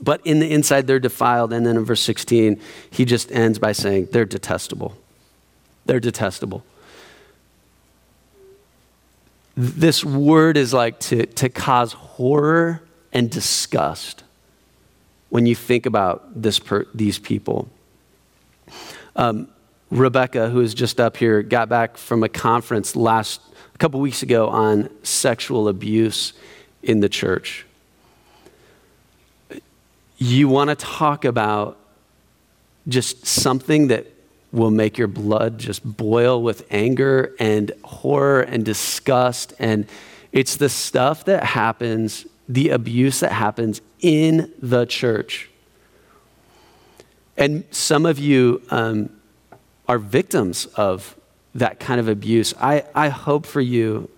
but 0.00 0.22
in 0.24 0.38
the 0.38 0.50
inside 0.50 0.86
they're 0.86 0.98
defiled. 0.98 1.52
And 1.52 1.66
then 1.66 1.76
in 1.76 1.84
verse 1.84 2.02
16, 2.02 2.58
he 2.88 3.04
just 3.04 3.30
ends 3.30 3.58
by 3.58 3.72
saying, 3.72 4.08
they're 4.10 4.24
detestable. 4.24 4.96
They're 5.84 6.00
detestable. 6.00 6.64
This 9.54 10.02
word 10.02 10.56
is 10.56 10.72
like 10.72 10.98
to, 11.00 11.26
to 11.26 11.50
cause 11.50 11.92
horror 11.92 12.80
and 13.18 13.28
disgust 13.28 14.22
when 15.28 15.44
you 15.44 15.56
think 15.56 15.86
about 15.86 16.40
this 16.40 16.60
per, 16.60 16.86
these 16.94 17.18
people. 17.18 17.68
Um, 19.16 19.48
Rebecca, 19.90 20.48
who 20.50 20.60
is 20.60 20.72
just 20.72 21.00
up 21.00 21.16
here, 21.16 21.42
got 21.42 21.68
back 21.68 21.96
from 21.96 22.22
a 22.22 22.28
conference 22.28 22.94
last 22.94 23.40
a 23.74 23.78
couple 23.78 23.98
weeks 23.98 24.22
ago 24.22 24.48
on 24.50 24.88
sexual 25.02 25.66
abuse 25.66 26.32
in 26.84 27.00
the 27.00 27.08
church. 27.08 27.66
You 30.18 30.48
want 30.48 30.70
to 30.70 30.76
talk 30.76 31.24
about 31.24 31.76
just 32.86 33.26
something 33.26 33.88
that 33.88 34.06
will 34.52 34.70
make 34.70 34.96
your 34.96 35.08
blood 35.08 35.58
just 35.58 35.84
boil 35.84 36.40
with 36.40 36.64
anger 36.70 37.34
and 37.40 37.72
horror 37.82 38.42
and 38.42 38.64
disgust. 38.64 39.54
And 39.58 39.86
it's 40.30 40.54
the 40.54 40.68
stuff 40.68 41.24
that 41.24 41.42
happens, 41.42 42.24
the 42.48 42.70
abuse 42.70 43.20
that 43.20 43.32
happens 43.32 43.80
in 44.00 44.52
the 44.60 44.86
church. 44.86 45.50
And 47.36 47.64
some 47.70 48.06
of 48.06 48.18
you 48.18 48.62
um, 48.70 49.10
are 49.86 49.98
victims 49.98 50.66
of 50.76 51.14
that 51.54 51.78
kind 51.78 52.00
of 52.00 52.08
abuse. 52.08 52.54
I, 52.60 52.84
I 52.94 53.08
hope 53.08 53.46
for 53.46 53.60
you, 53.60 54.10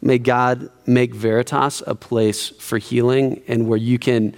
may 0.00 0.18
God 0.18 0.70
make 0.86 1.14
Veritas 1.14 1.82
a 1.86 1.94
place 1.94 2.48
for 2.48 2.78
healing 2.78 3.42
and 3.46 3.68
where 3.68 3.78
you 3.78 3.98
can 3.98 4.34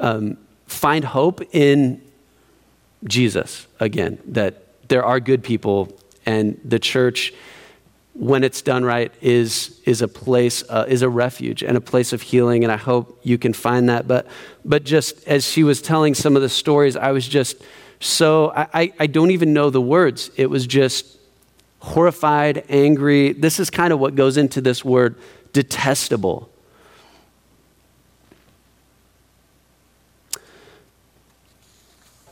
um, 0.00 0.36
find 0.66 1.04
hope 1.04 1.42
in 1.52 2.00
Jesus 3.04 3.66
again, 3.80 4.18
that 4.26 4.88
there 4.88 5.04
are 5.04 5.20
good 5.20 5.42
people 5.42 5.96
and 6.26 6.60
the 6.64 6.78
church 6.78 7.32
when 8.14 8.44
it's 8.44 8.62
done 8.62 8.84
right 8.84 9.12
is 9.20 9.80
is 9.84 10.00
a 10.00 10.08
place 10.08 10.62
uh, 10.68 10.86
is 10.88 11.02
a 11.02 11.08
refuge 11.08 11.62
and 11.62 11.76
a 11.76 11.80
place 11.80 12.12
of 12.12 12.22
healing 12.22 12.62
and 12.62 12.72
i 12.72 12.76
hope 12.76 13.18
you 13.24 13.36
can 13.36 13.52
find 13.52 13.88
that. 13.88 14.06
But 14.06 14.26
but 14.64 14.84
just 14.84 15.26
as 15.26 15.44
she 15.44 15.64
was 15.64 15.82
telling 15.82 16.14
some 16.14 16.36
of 16.36 16.42
the 16.42 16.48
stories 16.48 16.96
i 16.96 17.10
was 17.10 17.26
just 17.26 17.60
so 17.98 18.52
i 18.54 18.92
i 18.98 19.06
don't 19.06 19.32
even 19.32 19.52
know 19.52 19.68
the 19.68 19.80
words. 19.80 20.30
It 20.36 20.48
was 20.48 20.66
just 20.66 21.18
horrified 21.80 22.64
angry. 22.68 23.32
This 23.32 23.58
is 23.58 23.68
kind 23.68 23.92
of 23.92 23.98
what 23.98 24.14
goes 24.14 24.36
into 24.36 24.60
this 24.60 24.84
word 24.84 25.16
detestable. 25.52 26.50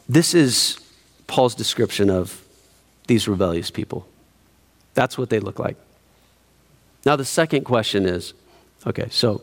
This 0.09 0.33
is 0.33 0.79
paul's 1.27 1.55
description 1.55 2.09
of 2.09 2.45
these 3.09 3.27
rebellious 3.27 3.71
people. 3.71 4.07
That's 4.95 5.17
what 5.17 5.31
they 5.31 5.41
look 5.41 5.59
like. 5.59 5.77
Now, 7.05 7.17
the 7.17 7.25
second 7.25 7.65
question 7.65 8.07
is 8.07 8.35
okay, 8.87 9.09
so 9.11 9.43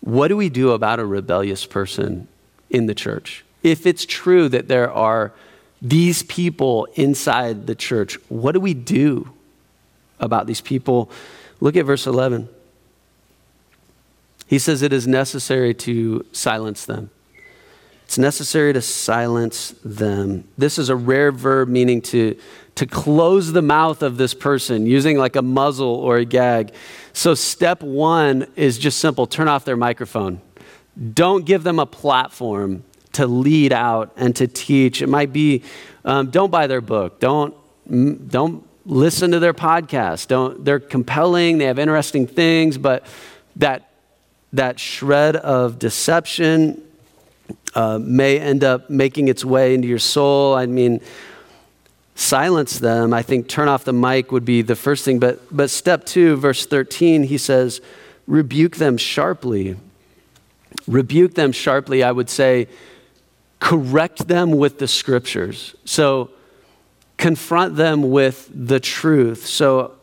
what 0.00 0.28
do 0.28 0.36
we 0.36 0.48
do 0.48 0.72
about 0.72 1.00
a 1.00 1.06
rebellious 1.06 1.66
person 1.66 2.28
in 2.70 2.86
the 2.86 2.94
church? 2.94 3.44
If 3.62 3.86
it's 3.86 4.04
true 4.04 4.48
that 4.50 4.68
there 4.68 4.92
are 4.92 5.32
these 5.80 6.22
people 6.22 6.86
inside 6.94 7.66
the 7.66 7.74
church, 7.74 8.18
what 8.28 8.52
do 8.52 8.60
we 8.60 8.74
do 8.74 9.30
about 10.20 10.46
these 10.46 10.60
people? 10.60 11.10
Look 11.60 11.76
at 11.76 11.86
verse 11.86 12.06
11. 12.06 12.48
He 14.46 14.58
says 14.58 14.82
it 14.82 14.92
is 14.92 15.06
necessary 15.06 15.74
to 15.74 16.24
silence 16.32 16.84
them. 16.84 17.10
It's 18.04 18.18
necessary 18.18 18.72
to 18.74 18.82
silence 18.82 19.74
them. 19.82 20.44
This 20.58 20.78
is 20.78 20.90
a 20.90 20.96
rare 20.96 21.32
verb 21.32 21.68
meaning 21.68 22.02
to, 22.02 22.38
to 22.76 22.86
close 22.86 23.52
the 23.52 23.62
mouth 23.62 24.02
of 24.02 24.16
this 24.16 24.34
person 24.34 24.86
using 24.86 25.16
like 25.16 25.36
a 25.36 25.42
muzzle 25.42 25.94
or 25.94 26.16
a 26.16 26.24
gag. 26.24 26.72
So, 27.12 27.34
step 27.34 27.82
one 27.82 28.46
is 28.56 28.78
just 28.78 28.98
simple 28.98 29.26
turn 29.26 29.48
off 29.48 29.64
their 29.64 29.76
microphone. 29.76 30.40
Don't 31.12 31.44
give 31.44 31.62
them 31.62 31.78
a 31.78 31.86
platform 31.86 32.84
to 33.12 33.26
lead 33.26 33.72
out 33.72 34.12
and 34.16 34.34
to 34.36 34.46
teach. 34.46 35.02
It 35.02 35.08
might 35.08 35.32
be 35.32 35.62
um, 36.04 36.30
don't 36.30 36.50
buy 36.50 36.66
their 36.66 36.80
book, 36.80 37.20
don't, 37.20 37.54
don't 37.88 38.66
listen 38.84 39.30
to 39.30 39.38
their 39.38 39.54
podcast. 39.54 40.28
Don't, 40.28 40.64
they're 40.64 40.80
compelling, 40.80 41.58
they 41.58 41.64
have 41.64 41.78
interesting 41.78 42.26
things, 42.26 42.76
but 42.76 43.06
that, 43.56 43.90
that 44.52 44.78
shred 44.78 45.36
of 45.36 45.78
deception 45.78 46.82
uh, 47.74 47.98
may 47.98 48.38
end 48.38 48.62
up 48.64 48.90
making 48.90 49.28
its 49.28 49.44
way 49.44 49.74
into 49.74 49.88
your 49.88 49.98
soul. 49.98 50.54
I 50.54 50.66
mean, 50.66 51.00
silence 52.14 52.78
them. 52.78 53.12
I 53.12 53.22
think 53.22 53.48
turn 53.48 53.68
off 53.68 53.84
the 53.84 53.92
mic 53.92 54.30
would 54.32 54.44
be 54.44 54.62
the 54.62 54.76
first 54.76 55.04
thing. 55.04 55.18
But, 55.18 55.40
but 55.54 55.70
step 55.70 56.04
two, 56.04 56.36
verse 56.36 56.66
13, 56.66 57.24
he 57.24 57.38
says, 57.38 57.80
rebuke 58.26 58.76
them 58.76 58.96
sharply. 58.96 59.76
Rebuke 60.86 61.34
them 61.34 61.52
sharply, 61.52 62.02
I 62.02 62.12
would 62.12 62.30
say, 62.30 62.68
correct 63.58 64.28
them 64.28 64.52
with 64.52 64.78
the 64.78 64.88
scriptures. 64.88 65.74
So 65.84 66.30
confront 67.16 67.76
them 67.76 68.10
with 68.10 68.50
the 68.52 68.80
truth. 68.80 69.46
So 69.46 69.94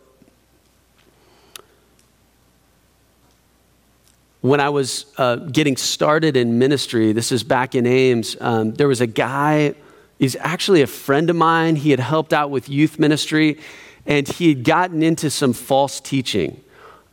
when 4.41 4.59
I 4.59 4.69
was 4.69 5.05
uh, 5.17 5.35
getting 5.35 5.77
started 5.77 6.35
in 6.35 6.57
ministry, 6.57 7.13
this 7.13 7.31
is 7.31 7.43
back 7.43 7.75
in 7.75 7.85
Ames, 7.85 8.35
um, 8.41 8.73
there 8.73 8.87
was 8.87 9.01
a 9.01 9.07
guy, 9.07 9.75
he's 10.21 10.35
actually 10.35 10.83
a 10.83 10.87
friend 10.87 11.31
of 11.31 11.35
mine. 11.35 11.75
He 11.75 11.89
had 11.89 11.99
helped 11.99 12.31
out 12.31 12.51
with 12.51 12.69
youth 12.69 12.99
ministry, 12.99 13.57
and 14.05 14.27
he 14.27 14.49
had 14.49 14.63
gotten 14.63 15.01
into 15.01 15.31
some 15.31 15.51
false 15.51 15.99
teaching. 15.99 16.61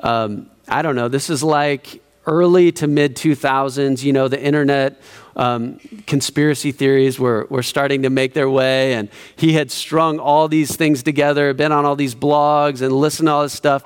Um, 0.01 0.51
I 0.69 0.83
don't 0.83 0.95
know, 0.95 1.09
this 1.09 1.31
is 1.31 1.43
like 1.43 2.03
early 2.27 2.71
to 2.73 2.87
mid 2.87 3.17
2000s, 3.17 4.03
you 4.03 4.13
know, 4.13 4.29
the 4.29 4.41
internet. 4.41 5.01
Um, 5.37 5.79
conspiracy 6.07 6.71
theories 6.71 7.19
were, 7.19 7.47
were 7.49 7.63
starting 7.63 8.03
to 8.03 8.11
make 8.11 8.35
their 8.35 8.51
way, 8.51 8.93
and 8.93 9.09
he 9.37 9.55
had 9.55 9.71
strung 9.71 10.19
all 10.19 10.47
these 10.47 10.77
things 10.77 11.03
together, 11.03 11.55
been 11.55 11.73
on 11.73 11.87
all 11.87 11.97
these 11.97 12.15
blogs, 12.15 12.83
and 12.83 12.93
listened 12.93 13.29
to 13.29 13.33
all 13.33 13.43
this 13.43 13.55
stuff 13.55 13.83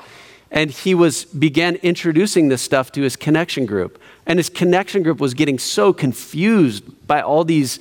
and 0.54 0.70
he 0.70 0.94
was 0.94 1.24
began 1.24 1.76
introducing 1.76 2.48
this 2.48 2.60
stuff 2.60 2.92
to 2.92 3.00
his 3.00 3.16
connection 3.16 3.64
group 3.64 3.98
and 4.26 4.38
his 4.38 4.50
connection 4.50 5.02
group 5.02 5.18
was 5.18 5.32
getting 5.32 5.58
so 5.58 5.94
confused 5.94 6.84
by 7.06 7.22
all 7.22 7.42
these 7.42 7.80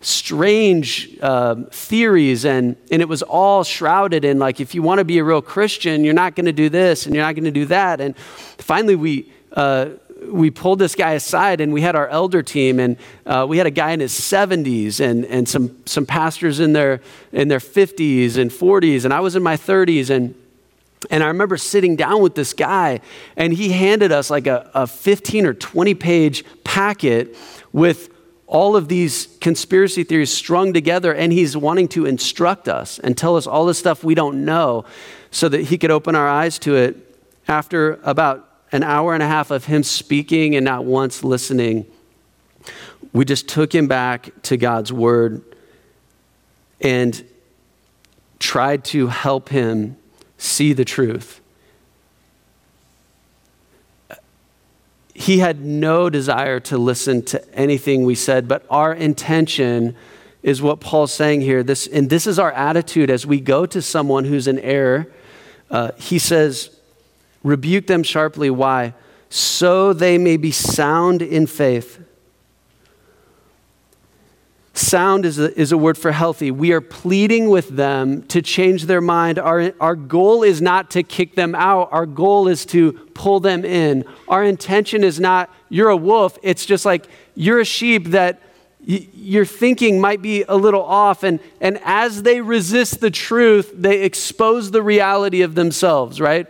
strange 0.00 1.18
uh, 1.20 1.56
theories 1.70 2.44
and, 2.44 2.76
and 2.90 3.02
it 3.02 3.08
was 3.08 3.22
all 3.22 3.62
shrouded 3.62 4.24
in 4.24 4.38
like 4.38 4.58
if 4.60 4.74
you 4.74 4.82
want 4.82 4.98
to 4.98 5.04
be 5.04 5.18
a 5.18 5.24
real 5.24 5.42
christian 5.42 6.04
you're 6.04 6.14
not 6.14 6.34
going 6.34 6.46
to 6.46 6.52
do 6.52 6.70
this 6.70 7.04
and 7.04 7.14
you're 7.14 7.24
not 7.24 7.34
going 7.34 7.44
to 7.44 7.50
do 7.50 7.66
that. 7.66 8.00
And 8.00 8.16
finally 8.16 8.96
we 8.96 9.30
uh, 9.52 9.90
we 10.28 10.50
pulled 10.50 10.78
this 10.78 10.94
guy 10.94 11.12
aside 11.12 11.60
and 11.60 11.72
we 11.72 11.80
had 11.80 11.96
our 11.96 12.08
elder 12.08 12.42
team 12.42 12.78
and 12.78 12.96
uh, 13.26 13.46
we 13.48 13.58
had 13.58 13.66
a 13.66 13.70
guy 13.70 13.92
in 13.92 14.00
his 14.00 14.12
70s 14.12 15.00
and, 15.00 15.24
and 15.24 15.48
some, 15.48 15.76
some 15.86 16.04
pastors 16.04 16.60
in 16.60 16.74
their, 16.74 17.00
in 17.32 17.48
their 17.48 17.58
50s 17.58 18.36
and 18.36 18.50
40s 18.50 19.04
and 19.04 19.14
i 19.14 19.20
was 19.20 19.34
in 19.34 19.42
my 19.42 19.56
30s 19.56 20.10
and 20.10 20.34
and 21.08 21.22
I 21.22 21.28
remember 21.28 21.56
sitting 21.56 21.96
down 21.96 22.20
with 22.20 22.34
this 22.34 22.52
guy, 22.52 23.00
and 23.34 23.54
he 23.54 23.70
handed 23.70 24.12
us 24.12 24.28
like 24.28 24.46
a, 24.46 24.70
a 24.74 24.86
15 24.86 25.46
or 25.46 25.54
20 25.54 25.94
page 25.94 26.44
packet 26.62 27.34
with 27.72 28.10
all 28.50 28.74
of 28.74 28.88
these 28.88 29.28
conspiracy 29.40 30.02
theories 30.02 30.32
strung 30.32 30.72
together, 30.72 31.14
and 31.14 31.32
he's 31.32 31.56
wanting 31.56 31.86
to 31.86 32.04
instruct 32.04 32.66
us 32.68 32.98
and 32.98 33.16
tell 33.16 33.36
us 33.36 33.46
all 33.46 33.64
the 33.64 33.74
stuff 33.74 34.02
we 34.02 34.12
don't 34.12 34.44
know 34.44 34.84
so 35.30 35.48
that 35.48 35.62
he 35.62 35.78
could 35.78 35.92
open 35.92 36.16
our 36.16 36.28
eyes 36.28 36.58
to 36.58 36.74
it. 36.74 36.96
After 37.46 38.00
about 38.02 38.48
an 38.72 38.82
hour 38.82 39.14
and 39.14 39.22
a 39.22 39.28
half 39.28 39.52
of 39.52 39.66
him 39.66 39.84
speaking 39.84 40.56
and 40.56 40.64
not 40.64 40.84
once 40.84 41.22
listening, 41.22 41.86
we 43.12 43.24
just 43.24 43.48
took 43.48 43.72
him 43.72 43.86
back 43.86 44.30
to 44.42 44.56
God's 44.56 44.92
word 44.92 45.44
and 46.80 47.24
tried 48.40 48.84
to 48.86 49.06
help 49.06 49.48
him 49.50 49.96
see 50.38 50.72
the 50.72 50.84
truth. 50.84 51.40
He 55.20 55.40
had 55.40 55.60
no 55.60 56.08
desire 56.08 56.60
to 56.60 56.78
listen 56.78 57.22
to 57.26 57.54
anything 57.54 58.04
we 58.06 58.14
said, 58.14 58.48
but 58.48 58.64
our 58.70 58.94
intention 58.94 59.94
is 60.42 60.62
what 60.62 60.80
Paul's 60.80 61.12
saying 61.12 61.42
here. 61.42 61.62
This, 61.62 61.86
and 61.86 62.08
this 62.08 62.26
is 62.26 62.38
our 62.38 62.50
attitude 62.52 63.10
as 63.10 63.26
we 63.26 63.38
go 63.38 63.66
to 63.66 63.82
someone 63.82 64.24
who's 64.24 64.48
in 64.48 64.58
error. 64.60 65.12
Uh, 65.70 65.90
he 65.98 66.18
says, 66.18 66.70
rebuke 67.44 67.86
them 67.86 68.02
sharply. 68.02 68.48
Why? 68.48 68.94
So 69.28 69.92
they 69.92 70.16
may 70.16 70.38
be 70.38 70.52
sound 70.52 71.20
in 71.20 71.46
faith 71.46 72.02
Sound 74.72 75.26
is 75.26 75.38
a, 75.38 75.58
is 75.58 75.72
a 75.72 75.78
word 75.78 75.98
for 75.98 76.12
healthy. 76.12 76.50
We 76.52 76.72
are 76.72 76.80
pleading 76.80 77.50
with 77.50 77.68
them 77.68 78.22
to 78.28 78.40
change 78.40 78.86
their 78.86 79.00
mind. 79.00 79.38
Our, 79.38 79.72
our 79.80 79.96
goal 79.96 80.44
is 80.44 80.62
not 80.62 80.92
to 80.92 81.02
kick 81.02 81.34
them 81.34 81.56
out, 81.56 81.88
our 81.90 82.06
goal 82.06 82.46
is 82.46 82.64
to 82.66 82.92
pull 83.14 83.40
them 83.40 83.64
in. 83.64 84.04
Our 84.28 84.44
intention 84.44 85.02
is 85.02 85.18
not, 85.18 85.52
you're 85.68 85.88
a 85.88 85.96
wolf. 85.96 86.38
It's 86.42 86.64
just 86.64 86.84
like, 86.84 87.06
you're 87.34 87.58
a 87.58 87.64
sheep 87.64 88.08
that 88.08 88.40
your 88.82 89.44
thinking 89.44 90.00
might 90.00 90.22
be 90.22 90.44
a 90.44 90.56
little 90.56 90.82
off. 90.82 91.24
And, 91.24 91.40
and 91.60 91.78
as 91.84 92.22
they 92.22 92.40
resist 92.40 93.00
the 93.00 93.10
truth, 93.10 93.72
they 93.74 94.02
expose 94.02 94.70
the 94.70 94.82
reality 94.82 95.42
of 95.42 95.54
themselves, 95.54 96.20
right? 96.20 96.46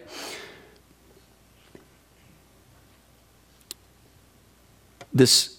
This 5.12 5.58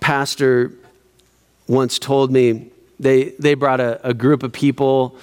pastor 0.00 0.72
once 1.66 1.98
told 1.98 2.30
me 2.30 2.70
they, 3.00 3.30
they 3.38 3.54
brought 3.54 3.80
a, 3.80 4.08
a 4.08 4.14
group 4.14 4.42
of 4.42 4.52
people 4.52 5.16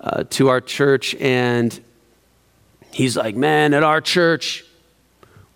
uh, 0.00 0.24
to 0.30 0.48
our 0.48 0.60
church, 0.60 1.14
and 1.16 1.78
he's 2.92 3.16
like, 3.16 3.34
Man, 3.34 3.74
at 3.74 3.82
our 3.82 4.00
church, 4.00 4.64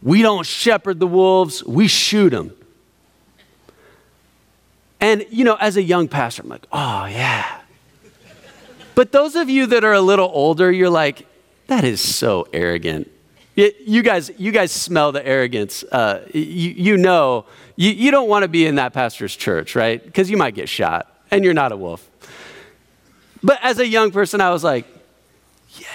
we 0.03 0.23
don't 0.23 0.47
shepherd 0.47 0.99
the 0.99 1.07
wolves, 1.07 1.63
we 1.65 1.89
shoot 1.89 2.31
them. 2.31 2.53
And, 5.01 5.25
you 5.31 5.45
know, 5.45 5.55
as 5.55 5.77
a 5.77 5.83
young 5.83 6.09
pastor, 6.09 6.43
I'm 6.43 6.49
like, 6.49 6.67
Oh, 6.73 7.07
yeah. 7.07 7.61
But 8.95 9.13
those 9.13 9.37
of 9.37 9.49
you 9.49 9.67
that 9.67 9.85
are 9.85 9.95
a 9.95 10.01
little 10.01 10.31
older, 10.33 10.71
you're 10.71 10.91
like, 10.91 11.27
that 11.69 11.85
is 11.85 12.01
so 12.01 12.49
arrogant. 12.53 13.11
You 13.61 14.03
guys, 14.03 14.31
you 14.39 14.53
guys 14.53 14.73
smell 14.73 15.13
the 15.13 15.27
arrogance. 15.27 15.83
Uh, 15.85 16.27
you, 16.33 16.41
you 16.41 16.97
know, 16.97 17.45
you, 17.77 17.91
you 17.91 18.11
don't 18.11 18.29
want 18.29 18.43
to 18.43 18.49
be 18.49 18.67
in 18.67 18.77
that 18.77 18.93
pastor's 18.93 19.37
church, 19.37 19.75
right? 19.75 20.03
Because 20.03 20.31
you 20.31 20.37
might 20.37 20.55
get 20.55 20.69
shot, 20.69 21.15
and 21.31 21.45
you're 21.45 21.55
not 21.55 21.73
a 21.73 21.77
wolf. 21.77 22.09
But 23.43 23.59
as 23.63 23.79
a 23.79 23.87
young 23.87 24.13
person, 24.13 24.41
I 24.41 24.51
was 24.51 24.65
like, 24.65 24.87
yeah. 25.79 25.87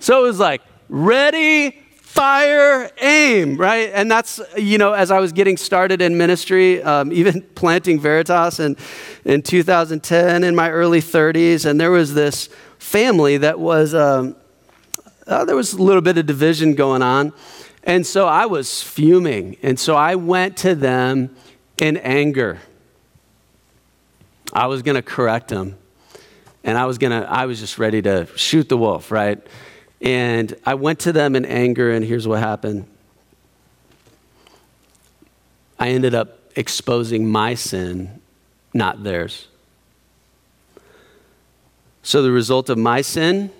So 0.00 0.24
it 0.24 0.28
was 0.28 0.40
like, 0.40 0.62
ready, 0.88 1.70
fire, 2.16 2.90
aim, 3.00 3.56
right? 3.56 3.90
And 3.92 4.10
that's, 4.10 4.40
you 4.56 4.78
know, 4.78 4.92
as 4.92 5.10
I 5.10 5.20
was 5.20 5.32
getting 5.32 5.56
started 5.56 6.00
in 6.00 6.16
ministry, 6.16 6.82
um, 6.82 7.12
even 7.12 7.42
planting 7.54 8.00
Veritas 8.00 8.58
in, 8.58 8.76
in 9.24 9.42
2010 9.42 10.42
in 10.42 10.54
my 10.56 10.70
early 10.70 11.00
30s, 11.00 11.64
and 11.64 11.80
there 11.80 11.90
was 11.90 12.14
this 12.14 12.48
family 12.78 13.36
that 13.36 13.60
was, 13.60 13.94
um, 13.94 14.34
uh, 15.26 15.44
there 15.44 15.56
was 15.56 15.72
a 15.72 15.82
little 15.82 16.02
bit 16.02 16.18
of 16.18 16.26
division 16.26 16.74
going 16.74 17.02
on. 17.02 17.32
And 17.82 18.06
so 18.06 18.26
I 18.26 18.46
was 18.46 18.82
fuming. 18.82 19.56
And 19.62 19.78
so 19.78 19.94
I 19.94 20.16
went 20.16 20.56
to 20.58 20.74
them 20.74 21.34
in 21.78 21.96
anger. 21.98 22.58
I 24.52 24.66
was 24.66 24.82
going 24.82 24.96
to 24.96 25.02
correct 25.02 25.48
them. 25.48 25.76
And 26.64 26.76
I 26.76 26.86
was 26.86 26.98
going 26.98 27.12
to, 27.12 27.28
I 27.30 27.46
was 27.46 27.60
just 27.60 27.78
ready 27.78 28.02
to 28.02 28.26
shoot 28.36 28.68
the 28.68 28.76
wolf, 28.76 29.12
right? 29.12 29.44
And 30.00 30.54
I 30.64 30.74
went 30.74 31.00
to 31.00 31.12
them 31.12 31.36
in 31.36 31.44
anger, 31.44 31.92
and 31.92 32.04
here's 32.04 32.26
what 32.26 32.40
happened 32.40 32.86
I 35.78 35.90
ended 35.90 36.14
up 36.14 36.38
exposing 36.56 37.30
my 37.30 37.54
sin, 37.54 38.20
not 38.72 39.04
theirs. 39.04 39.46
So 42.02 42.22
the 42.22 42.30
result 42.30 42.70
of 42.70 42.78
my 42.78 43.02
sin, 43.02 43.50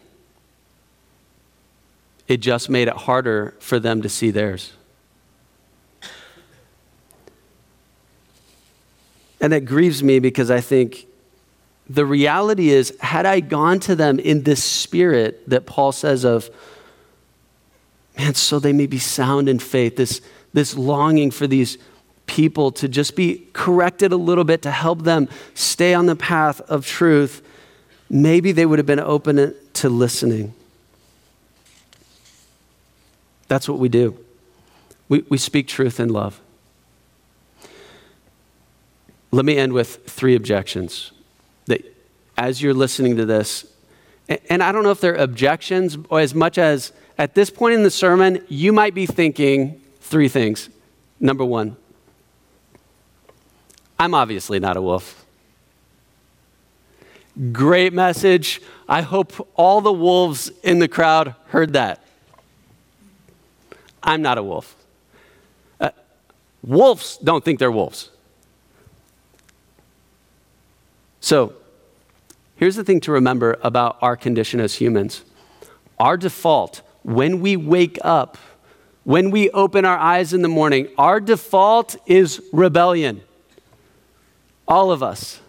it 2.29 2.39
just 2.39 2.69
made 2.69 2.89
it 2.89 2.95
harder 2.95 3.55
for 3.61 3.79
them 3.79 4.03
to 4.03 4.09
see 4.09 4.31
theirs. 4.31 4.73
And 9.41 9.53
that 9.53 9.65
grieves 9.65 10.03
me 10.03 10.19
because 10.19 10.51
I 10.51 10.61
think 10.61 11.07
the 11.89 12.05
reality 12.05 12.71
is, 12.71 12.97
had 13.01 13.27
I 13.27 13.41
gone 13.41 13.79
to 13.81 13.95
them 13.95 14.19
in 14.19 14.43
this 14.43 14.65
spirit 14.65 15.49
that 15.49 15.67
Paul 15.67 15.93
says 15.93 16.25
of, 16.25 16.51
man, 18.19 18.35
so 18.35 18.59
they 18.59 18.73
may 18.73 18.87
be 18.87 18.99
sound 18.99 19.49
in 19.49 19.59
faith, 19.59 19.97
this, 19.97 20.21
this 20.53 20.77
longing 20.77 21.31
for 21.31 21.47
these 21.47 21.79
people 22.27 22.73
to 22.73 22.89
just 22.89 23.15
be 23.15 23.47
corrected 23.53 24.11
a 24.11 24.17
little 24.17 24.43
bit 24.43 24.63
to 24.63 24.71
help 24.71 25.03
them 25.03 25.29
stay 25.55 25.95
on 25.95 26.07
the 26.07 26.17
path 26.17 26.61
of 26.63 26.85
truth, 26.85 27.43
maybe 28.11 28.51
they 28.51 28.67
would 28.67 28.81
have 28.81 28.87
been 28.87 28.99
open 28.99 29.55
to 29.75 29.89
listening. 29.89 30.55
That's 33.49 33.69
what 33.69 33.79
we 33.79 33.89
do. 33.89 34.19
We, 35.09 35.25
we 35.29 35.39
speak 35.39 35.69
truth 35.69 36.01
in 36.01 36.09
love. 36.09 36.41
Let 39.31 39.45
me 39.45 39.57
end 39.57 39.73
with 39.73 40.05
three 40.07 40.35
objections 40.35 41.13
that 41.67 41.85
as 42.37 42.63
you're 42.63 42.75
listening 42.75 43.17
to 43.17 43.25
this. 43.25 43.67
And 44.49 44.63
I 44.63 44.73
don't 44.73 44.83
know 44.83 44.91
if 44.91 45.01
they're 45.01 45.15
objections 45.15 45.97
as 46.11 46.35
much 46.35 46.59
as 46.59 46.93
at 47.19 47.35
this 47.35 47.51
point 47.51 47.75
in 47.75 47.83
the 47.83 47.91
sermon, 47.91 48.45
you 48.49 48.73
might 48.73 48.95
be 48.95 49.07
thinking 49.07 49.81
three 50.01 50.29
things. 50.29 50.69
Number 51.21 51.45
one, 51.45 51.77
I'm 53.99 54.15
obviously 54.15 54.59
not 54.59 54.77
a 54.77 54.83
wolf. 54.83 55.25
Great 57.53 57.93
message. 57.93 58.61
I 58.89 59.03
hope 59.03 59.49
all 59.55 59.81
the 59.81 59.93
wolves 59.93 60.51
in 60.63 60.79
the 60.79 60.89
crowd 60.89 61.35
heard 61.49 61.73
that. 61.75 62.03
I'm 64.07 64.23
not 64.23 64.39
a 64.39 64.43
wolf. 64.43 64.77
Uh, 65.79 65.91
wolves 66.63 67.19
don't 67.19 67.45
think 67.45 67.59
they're 67.59 67.71
wolves. 67.71 68.11
So, 71.21 71.55
Here's 72.57 72.75
the 72.75 72.85
thing 72.85 73.01
to 73.01 73.13
remember 73.13 73.59
about 73.63 73.99
our 74.01 74.17
condition 74.17 74.61
as 74.61 74.75
humans 74.75 75.23
our 75.99 76.19
default, 76.19 76.83
when 77.05 77.41
we 77.41 77.57
wake 77.57 77.99
up, 78.03 78.37
when 79.05 79.31
we 79.31 79.49
open 79.51 79.87
our 79.87 79.97
eyes 79.97 80.35
in 80.35 80.43
the 80.43 80.49
morning, 80.49 80.89
our 80.99 81.21
default 81.21 81.97
is 82.05 82.43
rebellion. 82.53 83.23
All 84.69 84.91
of 84.91 85.03
us. 85.03 85.41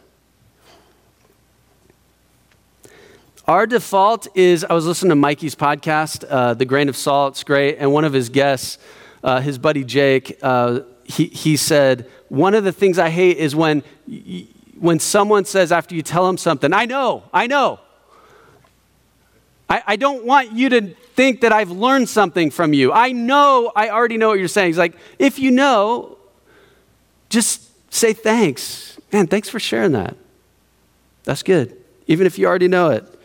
Our 3.47 3.65
default 3.65 4.27
is 4.36 4.65
I 4.65 4.73
was 4.73 4.86
listening 4.86 5.12
to 5.12 5.15
Mikey's 5.15 5.55
podcast, 5.55 6.25
uh, 6.29 6.53
The 6.53 6.65
Grain 6.65 6.89
of 6.89 6.97
Salt, 6.97 7.36
it's 7.36 7.45
great. 7.45 7.77
And 7.77 7.93
one 7.93 8.03
of 8.03 8.12
his 8.12 8.27
guests, 8.27 8.77
uh, 9.23 9.39
his 9.39 9.57
buddy 9.57 9.86
Jake, 9.86 10.38
uh, 10.41 10.81
he, 11.05 11.27
he 11.27 11.55
said, 11.55 12.12
One 12.27 12.53
of 12.53 12.65
the 12.65 12.73
things 12.73 12.99
I 12.99 13.10
hate 13.10 13.38
is 13.38 13.55
when 13.55 13.83
when 14.77 14.99
someone 14.99 15.45
says 15.45 15.71
after 15.71 15.95
you 15.95 16.01
tell 16.01 16.27
them 16.27 16.38
something, 16.38 16.73
I 16.73 16.86
know, 16.86 17.23
I 17.33 17.47
know. 17.47 17.79
I, 19.69 19.81
I, 19.88 19.95
don't 19.95 20.23
want 20.23 20.51
you 20.51 20.69
to 20.69 20.81
think 21.15 21.41
that 21.41 21.51
I've 21.51 21.71
learned 21.71 22.07
something 22.10 22.51
from 22.51 22.73
you. 22.73 22.93
I 22.93 23.12
know, 23.12 23.71
I 23.75 23.89
already 23.89 24.17
know 24.17 24.27
what 24.29 24.39
you're 24.39 24.47
saying. 24.47 24.69
He's 24.69 24.77
like, 24.77 24.95
if 25.17 25.39
you 25.39 25.51
know, 25.51 26.17
just 27.29 27.63
say 27.91 28.13
thanks. 28.13 28.99
Man, 29.12 29.25
thanks 29.25 29.49
for 29.49 29.60
sharing 29.60 29.93
that. 29.93 30.15
That's 31.23 31.43
good, 31.43 31.75
even 32.05 32.27
if 32.27 32.38
you 32.38 32.45
already 32.45 32.67
know 32.67 32.91
it. 32.91 33.16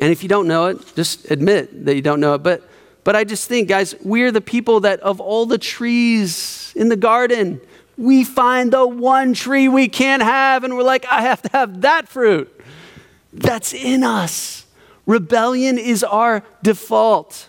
And 0.00 0.12
if 0.12 0.22
you 0.22 0.28
don't 0.28 0.46
know 0.46 0.66
it, 0.66 0.94
just 0.94 1.30
admit 1.30 1.84
that 1.86 1.94
you 1.94 2.02
don't 2.02 2.20
know 2.20 2.34
it. 2.34 2.42
But, 2.42 2.62
but 3.04 3.16
I 3.16 3.24
just 3.24 3.48
think, 3.48 3.68
guys, 3.68 3.94
we're 4.02 4.30
the 4.30 4.40
people 4.40 4.80
that 4.80 5.00
of 5.00 5.20
all 5.20 5.46
the 5.46 5.58
trees 5.58 6.72
in 6.76 6.88
the 6.88 6.96
garden, 6.96 7.60
we 7.96 8.24
find 8.24 8.72
the 8.72 8.86
one 8.86 9.32
tree 9.32 9.68
we 9.68 9.88
can't 9.88 10.22
have, 10.22 10.64
and 10.64 10.76
we're 10.76 10.82
like, 10.82 11.06
I 11.06 11.22
have 11.22 11.40
to 11.42 11.48
have 11.52 11.80
that 11.80 12.08
fruit. 12.08 12.52
That's 13.32 13.72
in 13.72 14.04
us. 14.04 14.66
Rebellion 15.06 15.78
is 15.78 16.04
our 16.04 16.42
default. 16.62 17.48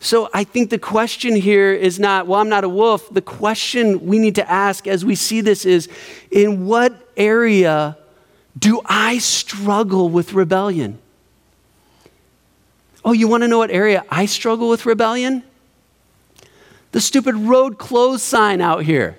So 0.00 0.28
I 0.34 0.42
think 0.42 0.70
the 0.70 0.78
question 0.78 1.36
here 1.36 1.72
is 1.72 2.00
not, 2.00 2.26
well, 2.26 2.40
I'm 2.40 2.48
not 2.48 2.64
a 2.64 2.68
wolf. 2.68 3.08
The 3.14 3.22
question 3.22 4.04
we 4.06 4.18
need 4.18 4.34
to 4.34 4.50
ask 4.50 4.88
as 4.88 5.04
we 5.04 5.14
see 5.14 5.40
this 5.40 5.64
is, 5.64 5.88
in 6.32 6.66
what 6.66 7.08
area 7.16 7.96
do 8.58 8.80
I 8.84 9.18
struggle 9.18 10.08
with 10.08 10.32
rebellion? 10.32 10.98
Oh, 13.04 13.12
you 13.12 13.26
want 13.28 13.42
to 13.42 13.48
know 13.48 13.58
what 13.58 13.70
area 13.70 14.04
I 14.10 14.26
struggle 14.26 14.68
with 14.68 14.86
rebellion? 14.86 15.42
the 16.92 17.00
stupid 17.00 17.34
road 17.34 17.78
closed 17.78 18.22
sign 18.22 18.60
out 18.60 18.84
here. 18.84 19.16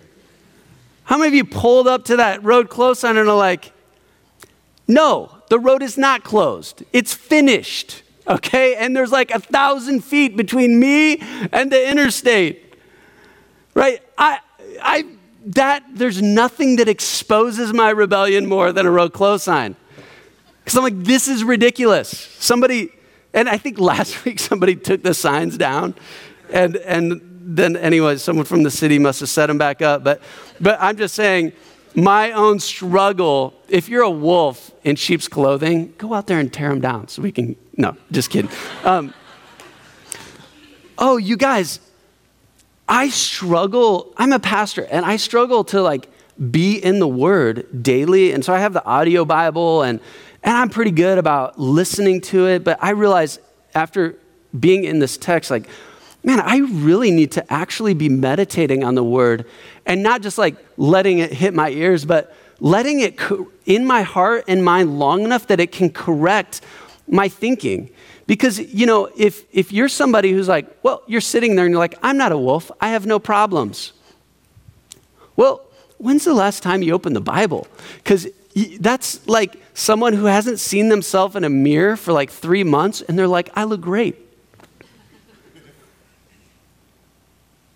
How 1.06 1.18
many 1.18 1.28
of 1.28 1.34
you 1.34 1.44
pulled 1.44 1.88
up 1.88 2.06
to 2.06 2.18
that 2.18 2.44
road 2.44 2.70
closed 2.70 3.02
sign 3.02 3.18
and 3.18 3.28
are 3.28 3.36
like, 3.36 3.74
no, 4.88 5.32
the 5.50 5.60
road 5.60 5.84
is 5.84 5.98
not 5.98 6.24
closed, 6.24 6.84
it's 6.94 7.14
finished, 7.14 8.04
okay? 8.28 8.76
And 8.76 8.96
there's 8.96 9.12
like 9.12 9.32
a 9.32 9.40
thousand 9.40 10.04
feet 10.04 10.38
between 10.38 10.80
me 10.80 11.18
and 11.52 11.72
the 11.72 11.90
interstate, 11.90 12.76
right? 13.74 14.02
I, 14.18 14.40
I, 14.82 15.06
that, 15.46 15.84
there's 15.94 16.22
nothing 16.22 16.78
that 16.78 16.88
exposes 16.88 17.74
my 17.74 17.90
rebellion 17.90 18.48
more 18.48 18.72
than 18.72 18.86
a 18.86 18.92
road 18.92 19.14
closed 19.14 19.44
sign. 19.44 19.76
Because 20.64 20.78
I'm 20.78 20.84
like, 20.84 21.04
this 21.04 21.28
is 21.28 21.44
ridiculous. 21.44 22.10
Somebody, 22.40 22.92
and 23.34 23.50
I 23.50 23.58
think 23.58 23.80
last 23.80 24.24
week 24.26 24.40
somebody 24.40 24.76
took 24.76 25.04
the 25.04 25.14
signs 25.14 25.58
down 25.58 25.96
and, 26.54 26.78
and 26.78 27.22
then 27.46 27.76
anyway, 27.76 28.18
someone 28.18 28.46
from 28.46 28.64
the 28.64 28.72
city 28.72 29.00
must 29.00 29.20
have 29.20 29.30
set 29.30 29.48
them 29.48 29.58
back 29.58 29.82
up. 29.82 30.04
But, 30.04 30.22
but 30.62 30.78
I'm 30.80 30.96
just 30.96 31.16
saying, 31.16 31.52
my 31.96 32.32
own 32.32 32.60
struggle, 32.60 33.54
if 33.68 33.90
you're 33.90 34.04
a 34.04 34.10
wolf 34.10 34.72
in 34.84 34.96
sheep's 34.96 35.28
clothing, 35.28 35.94
go 35.98 36.14
out 36.14 36.28
there 36.28 36.40
and 36.40 36.52
tear 36.52 36.70
them 36.70 36.80
down 36.80 37.08
so 37.08 37.22
we 37.22 37.32
can, 37.32 37.56
no, 37.76 37.98
just 38.12 38.30
kidding. 38.30 38.52
Um, 38.84 39.14
oh, 40.98 41.18
you 41.18 41.38
guys, 41.38 41.80
I 42.94 43.10
struggle, 43.10 44.14
I'm 44.18 44.34
a 44.34 44.40
pastor, 44.40 44.84
and 44.84 45.04
I 45.04 45.16
struggle 45.16 45.64
to 45.64 45.82
like 45.82 46.08
be 46.52 46.78
in 46.78 47.00
the 47.00 47.08
word 47.08 47.82
daily. 47.82 48.32
And 48.34 48.46
so 48.46 48.54
I 48.54 48.60
have 48.60 48.72
the 48.72 48.86
audio 48.86 49.26
Bible, 49.26 49.82
and, 49.82 50.00
and 50.44 50.56
I'm 50.56 50.70
pretty 50.70 50.92
good 50.92 51.18
about 51.18 51.60
listening 51.60 52.22
to 52.22 52.46
it. 52.46 52.64
But 52.64 52.78
I 52.84 52.92
realize 52.92 53.40
after 53.74 54.16
being 54.58 54.84
in 54.84 55.00
this 55.00 55.18
text, 55.18 55.50
like, 55.50 55.68
man, 56.24 56.40
I 56.40 56.58
really 56.60 57.10
need 57.10 57.32
to 57.32 57.52
actually 57.52 57.96
be 57.96 58.10
meditating 58.10 58.84
on 58.84 58.94
the 58.94 59.04
word 59.04 59.48
and 59.88 60.04
not 60.04 60.22
just 60.22 60.38
like 60.38 60.56
letting 60.78 61.18
it 61.18 61.34
hit 61.34 61.56
my 61.56 61.72
ears, 61.72 62.06
but 62.06 62.32
letting 62.60 63.00
it 63.00 63.18
co- 63.18 63.50
in 63.66 63.88
my 63.88 64.04
heart 64.04 64.44
and 64.48 64.64
mind 64.64 65.00
long 65.00 65.24
enough 65.24 65.48
that 65.48 65.60
it 65.60 65.72
can 65.72 65.90
correct 65.90 66.62
my 67.08 67.28
thinking. 67.28 67.90
Because, 68.26 68.60
you 68.60 68.86
know, 68.86 69.10
if, 69.18 69.44
if 69.52 69.74
you're 69.74 69.90
somebody 69.90 70.32
who's 70.32 70.48
like, 70.48 70.66
well, 70.82 71.04
you're 71.08 71.22
sitting 71.22 71.56
there 71.56 71.66
and 71.66 71.74
you're 71.74 71.80
like, 71.80 71.98
I'm 72.02 72.18
not 72.18 72.32
a 72.32 72.38
wolf, 72.38 72.72
I 72.80 72.90
have 72.90 73.06
no 73.06 73.20
problems. 73.20 73.92
Well, 75.36 75.66
when's 75.98 76.24
the 76.24 76.34
last 76.34 76.64
time 76.64 76.82
you 76.82 76.94
opened 76.94 77.16
the 77.16 77.22
Bible? 77.22 77.68
Because 77.98 78.28
that's 78.80 79.28
like 79.28 79.62
someone 79.74 80.14
who 80.14 80.26
hasn't 80.26 80.60
seen 80.60 80.90
themselves 80.90 81.36
in 81.36 81.44
a 81.44 81.50
mirror 81.50 81.98
for 81.98 82.14
like 82.14 82.30
three 82.30 82.64
months 82.64 83.02
and 83.02 83.18
they're 83.20 83.28
like, 83.28 83.50
I 83.56 83.66
look 83.66 83.82
great. 83.82 84.20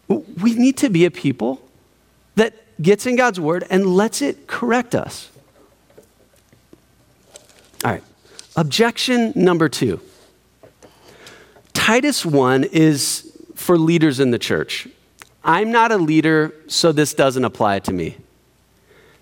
we 0.07 0.53
need 0.53 0.77
to 0.77 0.89
be 0.89 1.05
a 1.05 1.11
people 1.11 1.61
that 2.35 2.53
gets 2.81 3.05
in 3.05 3.15
God's 3.15 3.39
word 3.39 3.65
and 3.69 3.85
lets 3.85 4.21
it 4.21 4.47
correct 4.47 4.95
us. 4.95 5.29
All 7.83 7.91
right. 7.91 8.03
Objection 8.55 9.33
number 9.35 9.69
two 9.69 9.99
Titus 11.77 12.25
1 12.25 12.63
is 12.63 13.31
for 13.53 13.77
leaders 13.77 14.19
in 14.19 14.31
the 14.31 14.39
church. 14.39 14.87
I'm 15.43 15.71
not 15.71 15.91
a 15.91 15.97
leader, 15.97 16.51
so 16.65 16.91
this 16.91 17.13
doesn't 17.13 17.45
apply 17.45 17.79
to 17.79 17.93
me. 17.93 18.17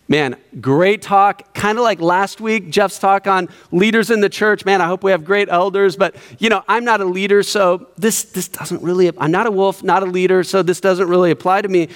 Man, 0.07 0.37
great 0.61 1.01
talk. 1.01 1.53
Kind 1.53 1.77
of 1.77 1.83
like 1.83 1.99
last 1.99 2.39
week, 2.39 2.69
Jeff's 2.69 2.97
talk 2.97 3.27
on 3.27 3.49
leaders 3.73 4.09
in 4.09 4.21
the 4.21 4.29
church. 4.29 4.63
Man, 4.63 4.81
I 4.81 4.87
hope 4.87 5.03
we 5.03 5.11
have 5.11 5.25
great 5.25 5.49
elders, 5.49 5.97
but 5.97 6.15
you 6.39 6.47
know, 6.49 6.63
I'm 6.65 6.85
not 6.85 7.01
a 7.01 7.05
leader, 7.05 7.43
so 7.43 7.87
this, 7.97 8.23
this 8.23 8.47
doesn't 8.47 8.81
really, 8.81 9.11
I'm 9.17 9.31
not 9.31 9.47
a 9.47 9.51
wolf, 9.51 9.83
not 9.83 10.01
a 10.01 10.07
leader, 10.07 10.41
so 10.41 10.63
this 10.63 10.79
doesn't 10.79 11.09
really 11.09 11.31
apply 11.31 11.61
to 11.61 11.67
me. 11.67 11.89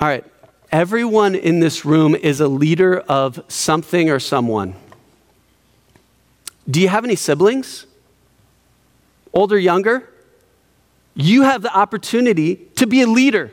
All 0.00 0.08
right, 0.08 0.24
everyone 0.72 1.34
in 1.34 1.60
this 1.60 1.84
room 1.84 2.14
is 2.14 2.40
a 2.40 2.48
leader 2.48 3.00
of 3.00 3.44
something 3.48 4.08
or 4.08 4.18
someone. 4.18 4.74
Do 6.68 6.80
you 6.80 6.88
have 6.88 7.04
any 7.04 7.16
siblings? 7.16 7.84
Older, 9.34 9.58
younger? 9.58 10.08
You 11.14 11.42
have 11.42 11.62
the 11.62 11.76
opportunity 11.76 12.56
to 12.76 12.86
be 12.86 13.02
a 13.02 13.06
leader 13.06 13.50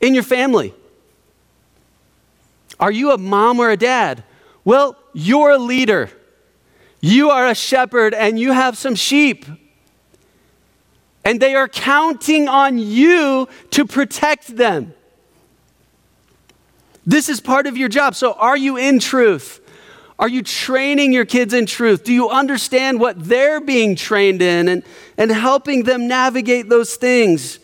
in 0.00 0.14
your 0.14 0.22
family. 0.22 0.74
Are 2.78 2.90
you 2.90 3.12
a 3.12 3.18
mom 3.18 3.58
or 3.58 3.70
a 3.70 3.76
dad? 3.76 4.22
Well, 4.64 4.96
you're 5.14 5.50
a 5.50 5.58
leader. 5.58 6.10
You 7.00 7.30
are 7.30 7.46
a 7.48 7.54
shepherd 7.54 8.14
and 8.14 8.38
you 8.38 8.52
have 8.52 8.76
some 8.76 8.94
sheep. 8.94 9.46
And 11.24 11.40
they 11.40 11.54
are 11.54 11.68
counting 11.68 12.48
on 12.48 12.78
you 12.78 13.48
to 13.70 13.86
protect 13.86 14.56
them. 14.56 14.94
This 17.04 17.28
is 17.28 17.40
part 17.40 17.66
of 17.66 17.76
your 17.76 17.88
job. 17.88 18.14
So, 18.14 18.32
are 18.34 18.56
you 18.56 18.76
in 18.76 18.98
truth? 18.98 19.60
Are 20.18 20.28
you 20.28 20.42
training 20.42 21.12
your 21.12 21.26
kids 21.26 21.52
in 21.52 21.66
truth? 21.66 22.04
Do 22.04 22.12
you 22.12 22.30
understand 22.30 23.00
what 23.00 23.22
they're 23.22 23.60
being 23.60 23.96
trained 23.96 24.40
in 24.40 24.68
and, 24.68 24.82
and 25.18 25.30
helping 25.30 25.82
them 25.82 26.08
navigate 26.08 26.68
those 26.68 26.96
things? 26.96 27.58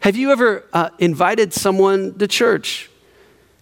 Have 0.00 0.16
you 0.16 0.30
ever 0.30 0.64
uh, 0.72 0.90
invited 0.98 1.52
someone 1.52 2.16
to 2.18 2.26
church? 2.26 2.88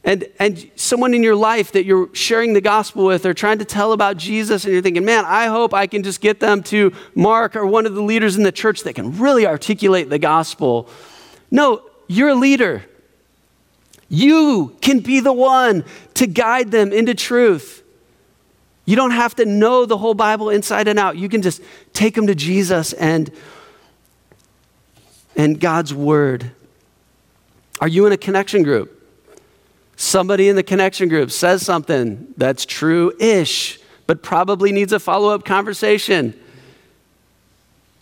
And, 0.04 0.28
and 0.38 0.70
someone 0.76 1.14
in 1.14 1.22
your 1.22 1.34
life 1.34 1.72
that 1.72 1.86
you're 1.86 2.14
sharing 2.14 2.52
the 2.52 2.60
gospel 2.60 3.06
with 3.06 3.24
or 3.24 3.32
trying 3.32 3.58
to 3.60 3.64
tell 3.64 3.92
about 3.92 4.18
Jesus, 4.18 4.64
and 4.64 4.74
you're 4.74 4.82
thinking, 4.82 5.04
man, 5.06 5.24
I 5.26 5.46
hope 5.46 5.72
I 5.72 5.86
can 5.86 6.02
just 6.02 6.20
get 6.20 6.40
them 6.40 6.62
to 6.64 6.92
Mark 7.14 7.56
or 7.56 7.64
one 7.64 7.86
of 7.86 7.94
the 7.94 8.02
leaders 8.02 8.36
in 8.36 8.42
the 8.42 8.52
church 8.52 8.82
that 8.82 8.92
can 8.92 9.18
really 9.18 9.46
articulate 9.46 10.10
the 10.10 10.18
gospel. 10.18 10.90
No, 11.50 11.82
you're 12.06 12.28
a 12.28 12.34
leader. 12.34 12.84
You 14.14 14.76
can 14.80 15.00
be 15.00 15.18
the 15.18 15.32
one 15.32 15.84
to 16.14 16.28
guide 16.28 16.70
them 16.70 16.92
into 16.92 17.14
truth. 17.14 17.82
You 18.84 18.94
don't 18.94 19.10
have 19.10 19.34
to 19.36 19.44
know 19.44 19.86
the 19.86 19.98
whole 19.98 20.14
Bible 20.14 20.50
inside 20.50 20.86
and 20.86 21.00
out. 21.00 21.16
You 21.16 21.28
can 21.28 21.42
just 21.42 21.60
take 21.92 22.14
them 22.14 22.28
to 22.28 22.34
Jesus 22.34 22.92
and, 22.92 23.28
and 25.34 25.58
God's 25.58 25.92
Word. 25.92 26.52
Are 27.80 27.88
you 27.88 28.06
in 28.06 28.12
a 28.12 28.16
connection 28.16 28.62
group? 28.62 29.02
Somebody 29.96 30.48
in 30.48 30.54
the 30.54 30.62
connection 30.62 31.08
group 31.08 31.32
says 31.32 31.62
something 31.62 32.34
that's 32.36 32.64
true 32.64 33.12
ish, 33.18 33.80
but 34.06 34.22
probably 34.22 34.70
needs 34.70 34.92
a 34.92 35.00
follow 35.00 35.34
up 35.34 35.44
conversation. 35.44 36.38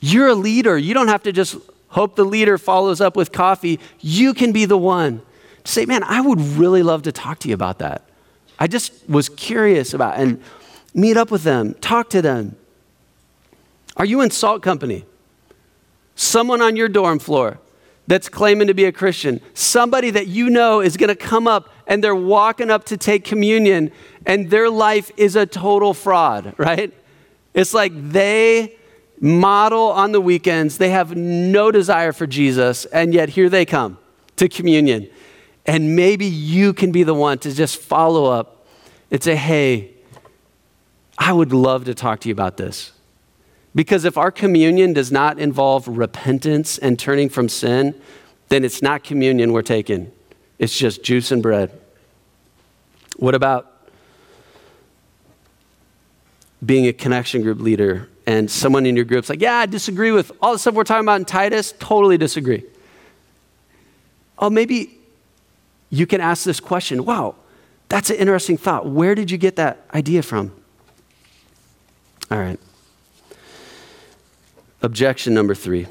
You're 0.01 0.29
a 0.29 0.35
leader. 0.35 0.77
You 0.77 0.93
don't 0.93 1.09
have 1.09 1.23
to 1.23 1.33
just 1.33 1.57
hope 1.89 2.17
the 2.17 2.25
leader 2.25 2.59
follows 2.59 3.01
up 3.01 3.17
with 3.17 3.33
coffee. 3.33 3.81
You 4.01 4.35
can 4.35 4.53
be 4.53 4.67
the 4.67 4.77
one 4.77 5.23
say, 5.65 5.87
man, 5.87 6.03
I 6.05 6.21
would 6.21 6.41
really 6.41 6.83
love 6.83 7.03
to 7.03 7.13
talk 7.13 7.39
to 7.41 7.49
you 7.49 7.55
about 7.55 7.79
that. 7.79 8.03
I 8.59 8.67
just 8.67 9.09
was 9.09 9.29
curious 9.29 9.95
about 9.95 10.19
and 10.19 10.43
meet 10.95 11.17
up 11.17 11.31
with 11.31 11.43
them, 11.43 11.75
talk 11.75 12.11
to 12.11 12.23
them. 12.23 12.57
Are 13.97 14.05
you 14.05 14.21
in 14.21 14.31
Salt 14.31 14.63
Company? 14.63 15.05
Someone 16.15 16.61
on 16.61 16.77
your 16.77 16.89
dorm 16.89 17.19
floor 17.19 17.59
that's 18.07 18.29
claiming 18.29 18.67
to 18.67 18.75
be 18.75 18.85
a 18.85 18.93
Christian, 18.93 19.41
somebody 19.55 20.11
that 20.11 20.27
you 20.27 20.51
know 20.51 20.81
is 20.81 20.97
going 20.97 21.09
to 21.09 21.17
come 21.17 21.47
up 21.47 21.73
and 21.87 22.03
they're 22.03 22.15
walking 22.15 22.71
up 22.71 22.85
to 22.85 22.97
take 22.97 23.25
communion 23.25 23.91
and 24.27 24.51
their 24.51 24.69
life 24.71 25.11
is 25.17 25.37
a 25.37 25.47
total 25.47 25.95
fraud, 25.95 26.55
right? 26.59 26.93
It's 27.55 27.75
like 27.75 27.93
they 27.95 28.77
model 29.21 29.93
on 29.93 30.13
the 30.13 30.21
weekends, 30.21 30.79
they 30.79 30.91
have 30.91 31.17
no 31.17 31.71
desire 31.71 32.13
for 32.13 32.27
Jesus, 32.27 32.87
and 32.87 33.15
yet 33.15 33.31
here 33.31 33.49
they 33.49 33.65
come 33.65 33.99
to 34.37 34.49
communion. 34.49 35.09
And 35.67 35.95
maybe 35.95 36.27
you 36.27 36.73
can 36.73 36.91
be 36.93 37.03
the 37.03 37.15
one 37.15 37.39
to 37.41 37.55
just 37.55 37.77
follow 37.77 38.27
up 38.27 38.67
and 39.11 39.23
say, 39.23 39.37
hey, 39.37 39.91
I 41.17 41.33
would 41.33 41.53
love 41.53 41.85
to 41.85 41.95
talk 41.95 42.21
to 42.21 42.29
you 42.29 42.33
about 42.33 42.57
this. 42.57 42.93
Because 43.75 44.05
if 44.05 44.19
our 44.19 44.31
communion 44.31 44.93
does 44.93 45.13
not 45.13 45.39
involve 45.39 45.89
repentance 45.89 46.79
and 46.79 46.99
turning 46.99 47.29
from 47.29 47.49
sin, 47.49 47.95
then 48.49 48.65
it's 48.65 48.83
not 48.83 49.05
communion 49.05 49.53
we're 49.53 49.63
taking. 49.63 50.11
It's 50.59 50.77
just 50.77 51.03
juice 51.03 51.31
and 51.31 51.43
bread. 51.43 51.71
What 53.17 53.35
about 53.35 53.69
being 56.65 56.87
a 56.87 56.93
connection 56.93 57.43
group 57.43 57.61
leader 57.61 58.09
and 58.27 58.51
someone 58.51 58.87
in 58.87 58.95
your 58.95 59.05
group's 59.05 59.29
like, 59.29 59.41
yeah, 59.41 59.57
I 59.57 59.67
disagree 59.67 60.13
with 60.13 60.31
all 60.41 60.53
the 60.53 60.59
stuff 60.59 60.75
we're 60.75 60.85
talking 60.85 61.05
about 61.05 61.21
in 61.21 61.25
Titus, 61.25 61.75
totally 61.79 62.19
disagree. 62.19 62.65
Oh, 64.39 64.51
maybe 64.51 64.99
you 65.93 66.07
can 66.07 66.21
ask 66.21 66.45
this 66.45 66.59
question 66.59 67.05
wow, 67.05 67.37
that's 67.89 68.11
an 68.11 68.17
interesting 68.17 68.57
thought. 68.57 68.89
Where 68.89 69.15
did 69.15 69.31
you 69.31 69.39
get 69.39 69.57
that 69.57 69.87
idea 69.95 70.23
from? 70.23 70.51
All 72.31 72.39
right. 72.39 72.59
Objection 74.81 75.35
number 75.35 75.55
three. 75.55 75.87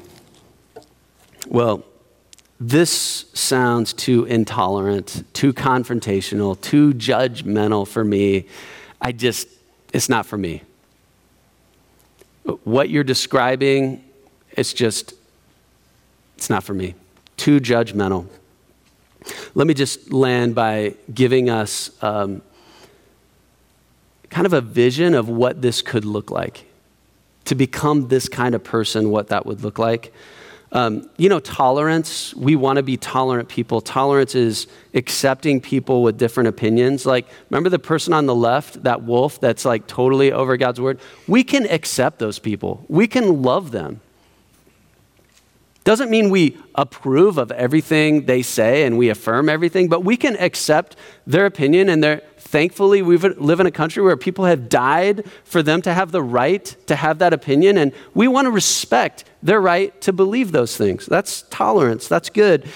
Well, 1.48 1.84
this 2.58 3.26
sounds 3.32 3.92
too 3.92 4.24
intolerant, 4.24 5.24
too 5.32 5.52
confrontational, 5.52 6.60
too 6.60 6.92
judgmental 6.94 7.86
for 7.86 8.04
me. 8.04 8.46
I 9.00 9.12
just, 9.12 9.48
it's 9.92 10.08
not 10.08 10.26
for 10.26 10.36
me. 10.36 10.62
What 12.64 12.90
you're 12.90 13.04
describing, 13.04 14.04
it's 14.50 14.72
just, 14.72 15.14
it's 16.36 16.50
not 16.50 16.64
for 16.64 16.74
me. 16.74 16.94
Too 17.36 17.60
judgmental. 17.60 18.26
Let 19.54 19.66
me 19.66 19.74
just 19.74 20.12
land 20.12 20.54
by 20.54 20.94
giving 21.12 21.50
us 21.50 21.90
um, 22.02 22.42
kind 24.30 24.46
of 24.46 24.52
a 24.52 24.60
vision 24.60 25.14
of 25.14 25.28
what 25.28 25.62
this 25.62 25.82
could 25.82 26.04
look 26.04 26.30
like. 26.30 26.66
To 27.46 27.54
become 27.54 28.08
this 28.08 28.28
kind 28.28 28.54
of 28.54 28.62
person, 28.62 29.10
what 29.10 29.28
that 29.28 29.46
would 29.46 29.62
look 29.62 29.78
like. 29.78 30.12
Um, 30.72 31.10
you 31.18 31.28
know, 31.28 31.38
tolerance, 31.38 32.34
we 32.34 32.56
want 32.56 32.78
to 32.78 32.82
be 32.82 32.96
tolerant 32.96 33.50
people. 33.50 33.82
Tolerance 33.82 34.34
is 34.34 34.66
accepting 34.94 35.60
people 35.60 36.02
with 36.02 36.16
different 36.16 36.48
opinions. 36.48 37.04
Like, 37.04 37.26
remember 37.50 37.68
the 37.68 37.78
person 37.78 38.14
on 38.14 38.24
the 38.24 38.34
left, 38.34 38.82
that 38.84 39.02
wolf 39.02 39.38
that's 39.38 39.66
like 39.66 39.86
totally 39.86 40.32
over 40.32 40.56
God's 40.56 40.80
word? 40.80 40.98
We 41.28 41.44
can 41.44 41.66
accept 41.66 42.18
those 42.18 42.38
people, 42.38 42.86
we 42.88 43.06
can 43.06 43.42
love 43.42 43.70
them. 43.70 44.00
Doesn't 45.84 46.10
mean 46.10 46.30
we 46.30 46.56
approve 46.76 47.38
of 47.38 47.50
everything 47.50 48.26
they 48.26 48.42
say 48.42 48.84
and 48.84 48.96
we 48.96 49.08
affirm 49.08 49.48
everything, 49.48 49.88
but 49.88 50.04
we 50.04 50.16
can 50.16 50.36
accept 50.36 50.94
their 51.26 51.44
opinion 51.44 51.88
and 51.88 52.22
thankfully 52.38 53.02
we 53.02 53.16
live 53.16 53.58
in 53.58 53.66
a 53.66 53.70
country 53.70 54.02
where 54.02 54.16
people 54.16 54.44
have 54.44 54.68
died 54.68 55.24
for 55.44 55.62
them 55.62 55.82
to 55.82 55.92
have 55.92 56.12
the 56.12 56.22
right 56.22 56.76
to 56.86 56.94
have 56.94 57.18
that 57.18 57.32
opinion 57.32 57.78
and 57.78 57.92
we 58.14 58.28
want 58.28 58.46
to 58.46 58.50
respect 58.50 59.24
their 59.42 59.60
right 59.60 59.98
to 60.02 60.12
believe 60.12 60.52
those 60.52 60.76
things. 60.76 61.06
That's 61.06 61.42
tolerance. 61.50 62.06
That's 62.06 62.30
good. 62.30 62.68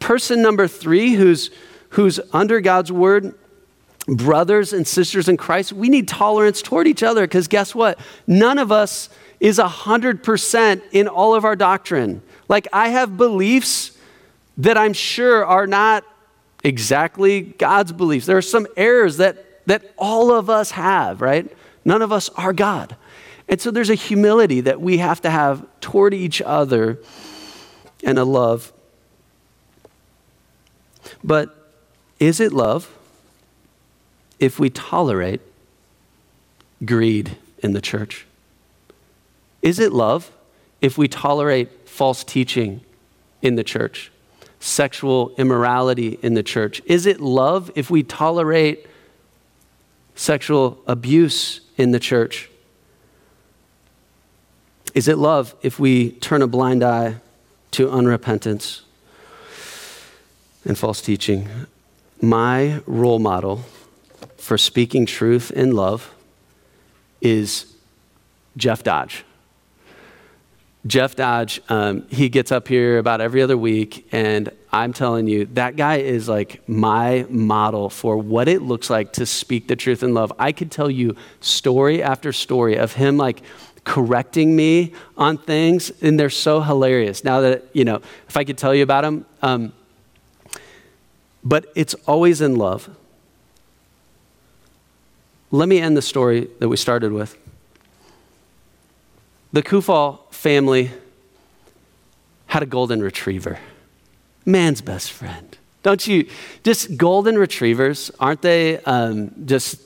Person 0.00 0.42
number 0.42 0.66
3 0.66 1.12
who's 1.12 1.50
who's 1.90 2.18
under 2.32 2.60
God's 2.60 2.90
word 2.90 3.34
brothers 4.06 4.72
and 4.72 4.86
sisters 4.86 5.28
in 5.28 5.36
Christ, 5.36 5.72
we 5.72 5.88
need 5.88 6.08
tolerance 6.08 6.62
toward 6.62 6.86
each 6.86 7.02
other 7.02 7.22
because 7.22 7.48
guess 7.48 7.74
what? 7.74 7.98
None 8.26 8.58
of 8.58 8.72
us 8.72 9.08
is 9.42 9.58
100% 9.58 10.82
in 10.92 11.08
all 11.08 11.34
of 11.34 11.44
our 11.44 11.56
doctrine. 11.56 12.22
Like, 12.48 12.68
I 12.72 12.90
have 12.90 13.16
beliefs 13.16 13.98
that 14.56 14.78
I'm 14.78 14.92
sure 14.92 15.44
are 15.44 15.66
not 15.66 16.04
exactly 16.62 17.40
God's 17.40 17.90
beliefs. 17.90 18.24
There 18.24 18.36
are 18.36 18.40
some 18.40 18.68
errors 18.76 19.16
that, 19.16 19.66
that 19.66 19.82
all 19.98 20.32
of 20.32 20.48
us 20.48 20.70
have, 20.70 21.20
right? 21.20 21.50
None 21.84 22.02
of 22.02 22.12
us 22.12 22.28
are 22.36 22.52
God. 22.52 22.94
And 23.48 23.60
so 23.60 23.72
there's 23.72 23.90
a 23.90 23.96
humility 23.96 24.60
that 24.60 24.80
we 24.80 24.98
have 24.98 25.20
to 25.22 25.30
have 25.30 25.66
toward 25.80 26.14
each 26.14 26.40
other 26.40 27.00
and 28.04 28.20
a 28.20 28.24
love. 28.24 28.72
But 31.24 31.72
is 32.20 32.38
it 32.38 32.52
love 32.52 32.88
if 34.38 34.60
we 34.60 34.70
tolerate 34.70 35.40
greed 36.84 37.36
in 37.58 37.72
the 37.72 37.80
church? 37.80 38.24
Is 39.62 39.78
it 39.78 39.92
love 39.92 40.30
if 40.80 40.98
we 40.98 41.06
tolerate 41.08 41.88
false 41.88 42.24
teaching 42.24 42.80
in 43.40 43.54
the 43.54 43.64
church, 43.64 44.10
sexual 44.58 45.32
immorality 45.38 46.18
in 46.20 46.34
the 46.34 46.42
church? 46.42 46.82
Is 46.84 47.06
it 47.06 47.20
love 47.20 47.70
if 47.76 47.88
we 47.88 48.02
tolerate 48.02 48.86
sexual 50.16 50.82
abuse 50.86 51.60
in 51.76 51.92
the 51.92 52.00
church? 52.00 52.50
Is 54.94 55.08
it 55.08 55.16
love 55.16 55.54
if 55.62 55.78
we 55.78 56.10
turn 56.10 56.42
a 56.42 56.46
blind 56.46 56.82
eye 56.82 57.16
to 57.70 57.86
unrepentance 57.86 58.82
and 60.64 60.76
false 60.76 61.00
teaching? 61.00 61.48
My 62.20 62.82
role 62.86 63.18
model 63.18 63.64
for 64.36 64.58
speaking 64.58 65.06
truth 65.06 65.50
in 65.50 65.72
love 65.72 66.12
is 67.20 67.72
Jeff 68.56 68.82
Dodge. 68.82 69.24
Jeff 70.84 71.14
Dodge, 71.14 71.60
um, 71.68 72.06
he 72.08 72.28
gets 72.28 72.50
up 72.50 72.66
here 72.66 72.98
about 72.98 73.20
every 73.20 73.40
other 73.40 73.56
week, 73.56 74.08
and 74.10 74.50
I'm 74.72 74.92
telling 74.92 75.28
you, 75.28 75.46
that 75.54 75.76
guy 75.76 75.98
is 75.98 76.28
like 76.28 76.68
my 76.68 77.24
model 77.28 77.88
for 77.88 78.16
what 78.16 78.48
it 78.48 78.62
looks 78.62 78.90
like 78.90 79.12
to 79.14 79.26
speak 79.26 79.68
the 79.68 79.76
truth 79.76 80.02
in 80.02 80.12
love. 80.12 80.32
I 80.40 80.50
could 80.50 80.72
tell 80.72 80.90
you 80.90 81.14
story 81.40 82.02
after 82.02 82.32
story 82.32 82.76
of 82.76 82.94
him 82.94 83.16
like 83.16 83.42
correcting 83.84 84.56
me 84.56 84.92
on 85.16 85.38
things, 85.38 85.92
and 86.02 86.18
they're 86.18 86.30
so 86.30 86.60
hilarious. 86.60 87.22
Now 87.22 87.42
that, 87.42 87.64
you 87.72 87.84
know, 87.84 87.96
if 88.28 88.36
I 88.36 88.42
could 88.42 88.58
tell 88.58 88.74
you 88.74 88.82
about 88.82 89.04
him, 89.04 89.24
um, 89.40 89.72
but 91.44 91.66
it's 91.76 91.94
always 92.06 92.40
in 92.40 92.56
love. 92.56 92.90
Let 95.52 95.68
me 95.68 95.80
end 95.80 95.96
the 95.96 96.02
story 96.02 96.48
that 96.58 96.68
we 96.68 96.76
started 96.76 97.12
with. 97.12 97.36
The 99.52 99.62
Kufal 99.62 100.20
family 100.42 100.90
had 102.46 102.64
a 102.64 102.66
golden 102.66 103.00
retriever, 103.00 103.60
man's 104.44 104.80
best 104.80 105.12
friend. 105.12 105.56
Don't 105.84 106.04
you? 106.04 106.28
Just 106.64 106.96
golden 106.96 107.38
retrievers, 107.38 108.10
aren't 108.18 108.42
they? 108.42 108.78
Um, 108.78 109.46
just, 109.46 109.80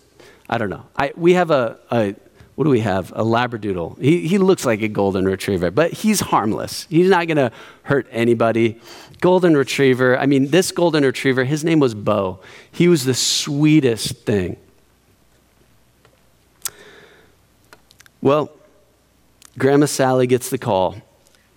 I 0.49 0.57
don't 0.57 0.71
know. 0.71 0.85
I, 0.97 1.13
we 1.15 1.35
have 1.35 1.51
a, 1.51 1.79
a 1.91 2.15
what 2.55 2.65
do 2.65 2.71
we 2.71 2.81
have? 2.81 3.13
A 3.13 3.23
Labradoodle. 3.23 4.01
He, 4.01 4.27
he 4.27 4.39
looks 4.39 4.65
like 4.65 4.81
a 4.81 4.89
golden 4.89 5.27
retriever, 5.27 5.71
but 5.71 5.93
he's 5.93 6.21
harmless. 6.21 6.87
He's 6.89 7.11
not 7.11 7.27
going 7.27 7.37
to 7.37 7.53
hurt 7.83 8.07
anybody. 8.11 8.81
Golden 9.21 9.55
retriever. 9.55 10.19
I 10.19 10.25
mean, 10.25 10.49
this 10.49 10.73
golden 10.73 11.05
retriever, 11.05 11.45
his 11.45 11.65
name 11.65 11.81
was 11.81 11.95
Bo. 11.95 12.41
He 12.73 12.89
was 12.89 13.05
the 13.05 13.13
sweetest 13.13 14.25
thing. 14.25 14.57
Well, 18.23 18.51
Grandma 19.59 19.87
Sally 19.87 20.27
gets 20.27 20.51
the 20.51 20.59
call. 20.59 20.97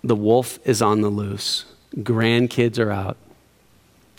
The 0.02 0.16
wolf 0.16 0.58
is 0.64 0.80
on 0.80 1.02
the 1.02 1.10
loose. 1.10 1.66
Grandkids 1.96 2.78
are 2.78 2.90
out. 2.90 3.16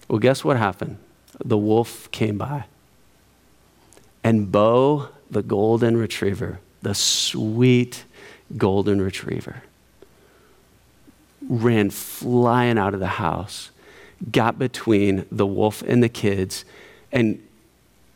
Well, 0.07 0.19
guess 0.19 0.43
what 0.43 0.57
happened? 0.57 0.97
The 1.43 1.57
wolf 1.57 2.11
came 2.11 2.37
by. 2.37 2.65
And 4.23 4.51
Bo, 4.51 5.09
the 5.31 5.41
golden 5.41 5.97
retriever, 5.97 6.59
the 6.81 6.93
sweet 6.93 8.05
golden 8.55 9.01
retriever, 9.01 9.63
ran 11.49 11.89
flying 11.89 12.77
out 12.77 12.93
of 12.93 12.99
the 12.99 13.07
house, 13.07 13.71
got 14.31 14.59
between 14.59 15.25
the 15.31 15.47
wolf 15.47 15.81
and 15.81 16.03
the 16.03 16.09
kids, 16.09 16.65
and 17.11 17.41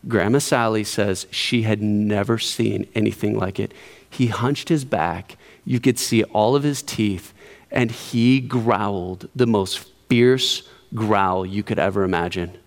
Grandma 0.08 0.40
Sally 0.40 0.84
says 0.84 1.26
she 1.32 1.64
had 1.64 1.82
never 1.82 2.38
seen 2.38 2.88
anything 2.94 3.38
like 3.38 3.60
it. 3.60 3.74
He 4.10 4.28
hunched 4.28 4.70
his 4.70 4.86
back, 4.86 5.38
you 5.66 5.80
could 5.80 5.98
see 5.98 6.24
all 6.26 6.56
of 6.56 6.64
his 6.64 6.84
teeth, 6.84 7.34
and 7.72 7.92
he 7.92 8.40
growled 8.40 9.28
the 9.36 9.48
most 9.48 9.90
fierce 10.08 10.64
growl 10.94 11.46
you 11.46 11.64
could 11.64 11.80
ever 11.80 12.04
imagine. 12.04 12.58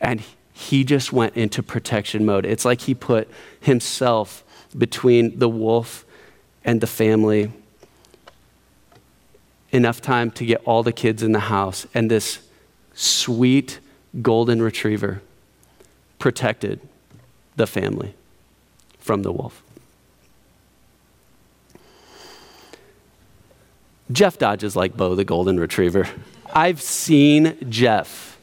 And 0.00 0.22
he 0.52 0.84
just 0.84 1.12
went 1.12 1.36
into 1.36 1.62
protection 1.62 2.24
mode. 2.24 2.46
It's 2.46 2.64
like 2.64 2.82
he 2.82 2.94
put 2.94 3.28
himself 3.60 4.44
between 4.76 5.38
the 5.38 5.48
wolf 5.48 6.04
and 6.64 6.80
the 6.80 6.86
family. 6.86 7.52
Enough 9.72 10.00
time 10.00 10.30
to 10.32 10.46
get 10.46 10.62
all 10.64 10.82
the 10.82 10.92
kids 10.92 11.22
in 11.22 11.32
the 11.32 11.40
house, 11.40 11.86
and 11.92 12.10
this 12.10 12.38
sweet 12.94 13.80
golden 14.22 14.62
retriever 14.62 15.20
protected 16.18 16.80
the 17.56 17.66
family 17.66 18.14
from 18.98 19.22
the 19.22 19.32
wolf. 19.32 19.62
Jeff 24.12 24.38
dodges 24.38 24.76
like 24.76 24.96
Bo 24.96 25.14
the 25.14 25.24
golden 25.24 25.58
retriever. 25.58 26.08
I've 26.54 26.80
seen 26.80 27.56
Jeff 27.68 28.38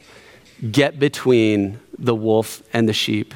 get 0.70 0.98
between 0.98 1.80
the 1.98 2.14
wolf 2.14 2.62
and 2.72 2.88
the 2.88 2.92
sheep 2.92 3.34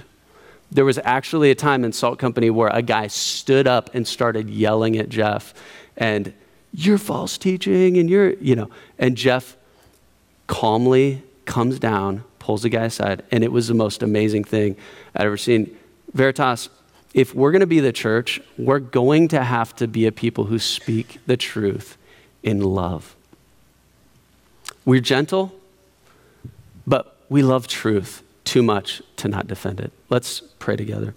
there 0.70 0.84
was 0.84 0.98
actually 1.04 1.50
a 1.50 1.54
time 1.54 1.84
in 1.84 1.92
Salt 1.92 2.18
Company 2.18 2.50
where 2.50 2.68
a 2.68 2.82
guy 2.82 3.06
stood 3.06 3.66
up 3.66 3.94
and 3.94 4.06
started 4.06 4.50
yelling 4.50 4.98
at 4.98 5.08
Jeff, 5.08 5.54
and 5.96 6.32
you're 6.72 6.98
false 6.98 7.38
teaching, 7.38 7.96
and 7.96 8.10
you're, 8.10 8.34
you 8.34 8.54
know, 8.54 8.70
and 8.98 9.16
Jeff 9.16 9.56
calmly 10.46 11.22
comes 11.46 11.78
down, 11.78 12.24
pulls 12.48 12.62
the 12.62 12.70
guy 12.70 12.86
aside, 12.86 13.22
and 13.30 13.44
it 13.44 13.52
was 13.52 13.68
the 13.68 13.74
most 13.74 14.02
amazing 14.02 14.42
thing 14.42 14.74
I'd 15.14 15.26
ever 15.26 15.36
seen. 15.36 15.76
Veritas, 16.14 16.70
if 17.12 17.34
we're 17.34 17.52
going 17.52 17.60
to 17.60 17.66
be 17.66 17.80
the 17.80 17.92
church, 17.92 18.40
we're 18.56 18.78
going 18.78 19.28
to 19.28 19.44
have 19.44 19.76
to 19.76 19.86
be 19.86 20.06
a 20.06 20.12
people 20.12 20.44
who 20.44 20.58
speak 20.58 21.18
the 21.26 21.36
truth 21.36 21.98
in 22.42 22.62
love. 22.62 23.14
We're 24.86 25.02
gentle, 25.02 25.52
but 26.86 27.18
we 27.28 27.42
love 27.42 27.68
truth 27.68 28.22
too 28.44 28.62
much 28.62 29.02
to 29.16 29.28
not 29.28 29.46
defend 29.46 29.78
it. 29.78 29.92
Let's 30.08 30.40
pray 30.58 30.76
together. 30.76 31.14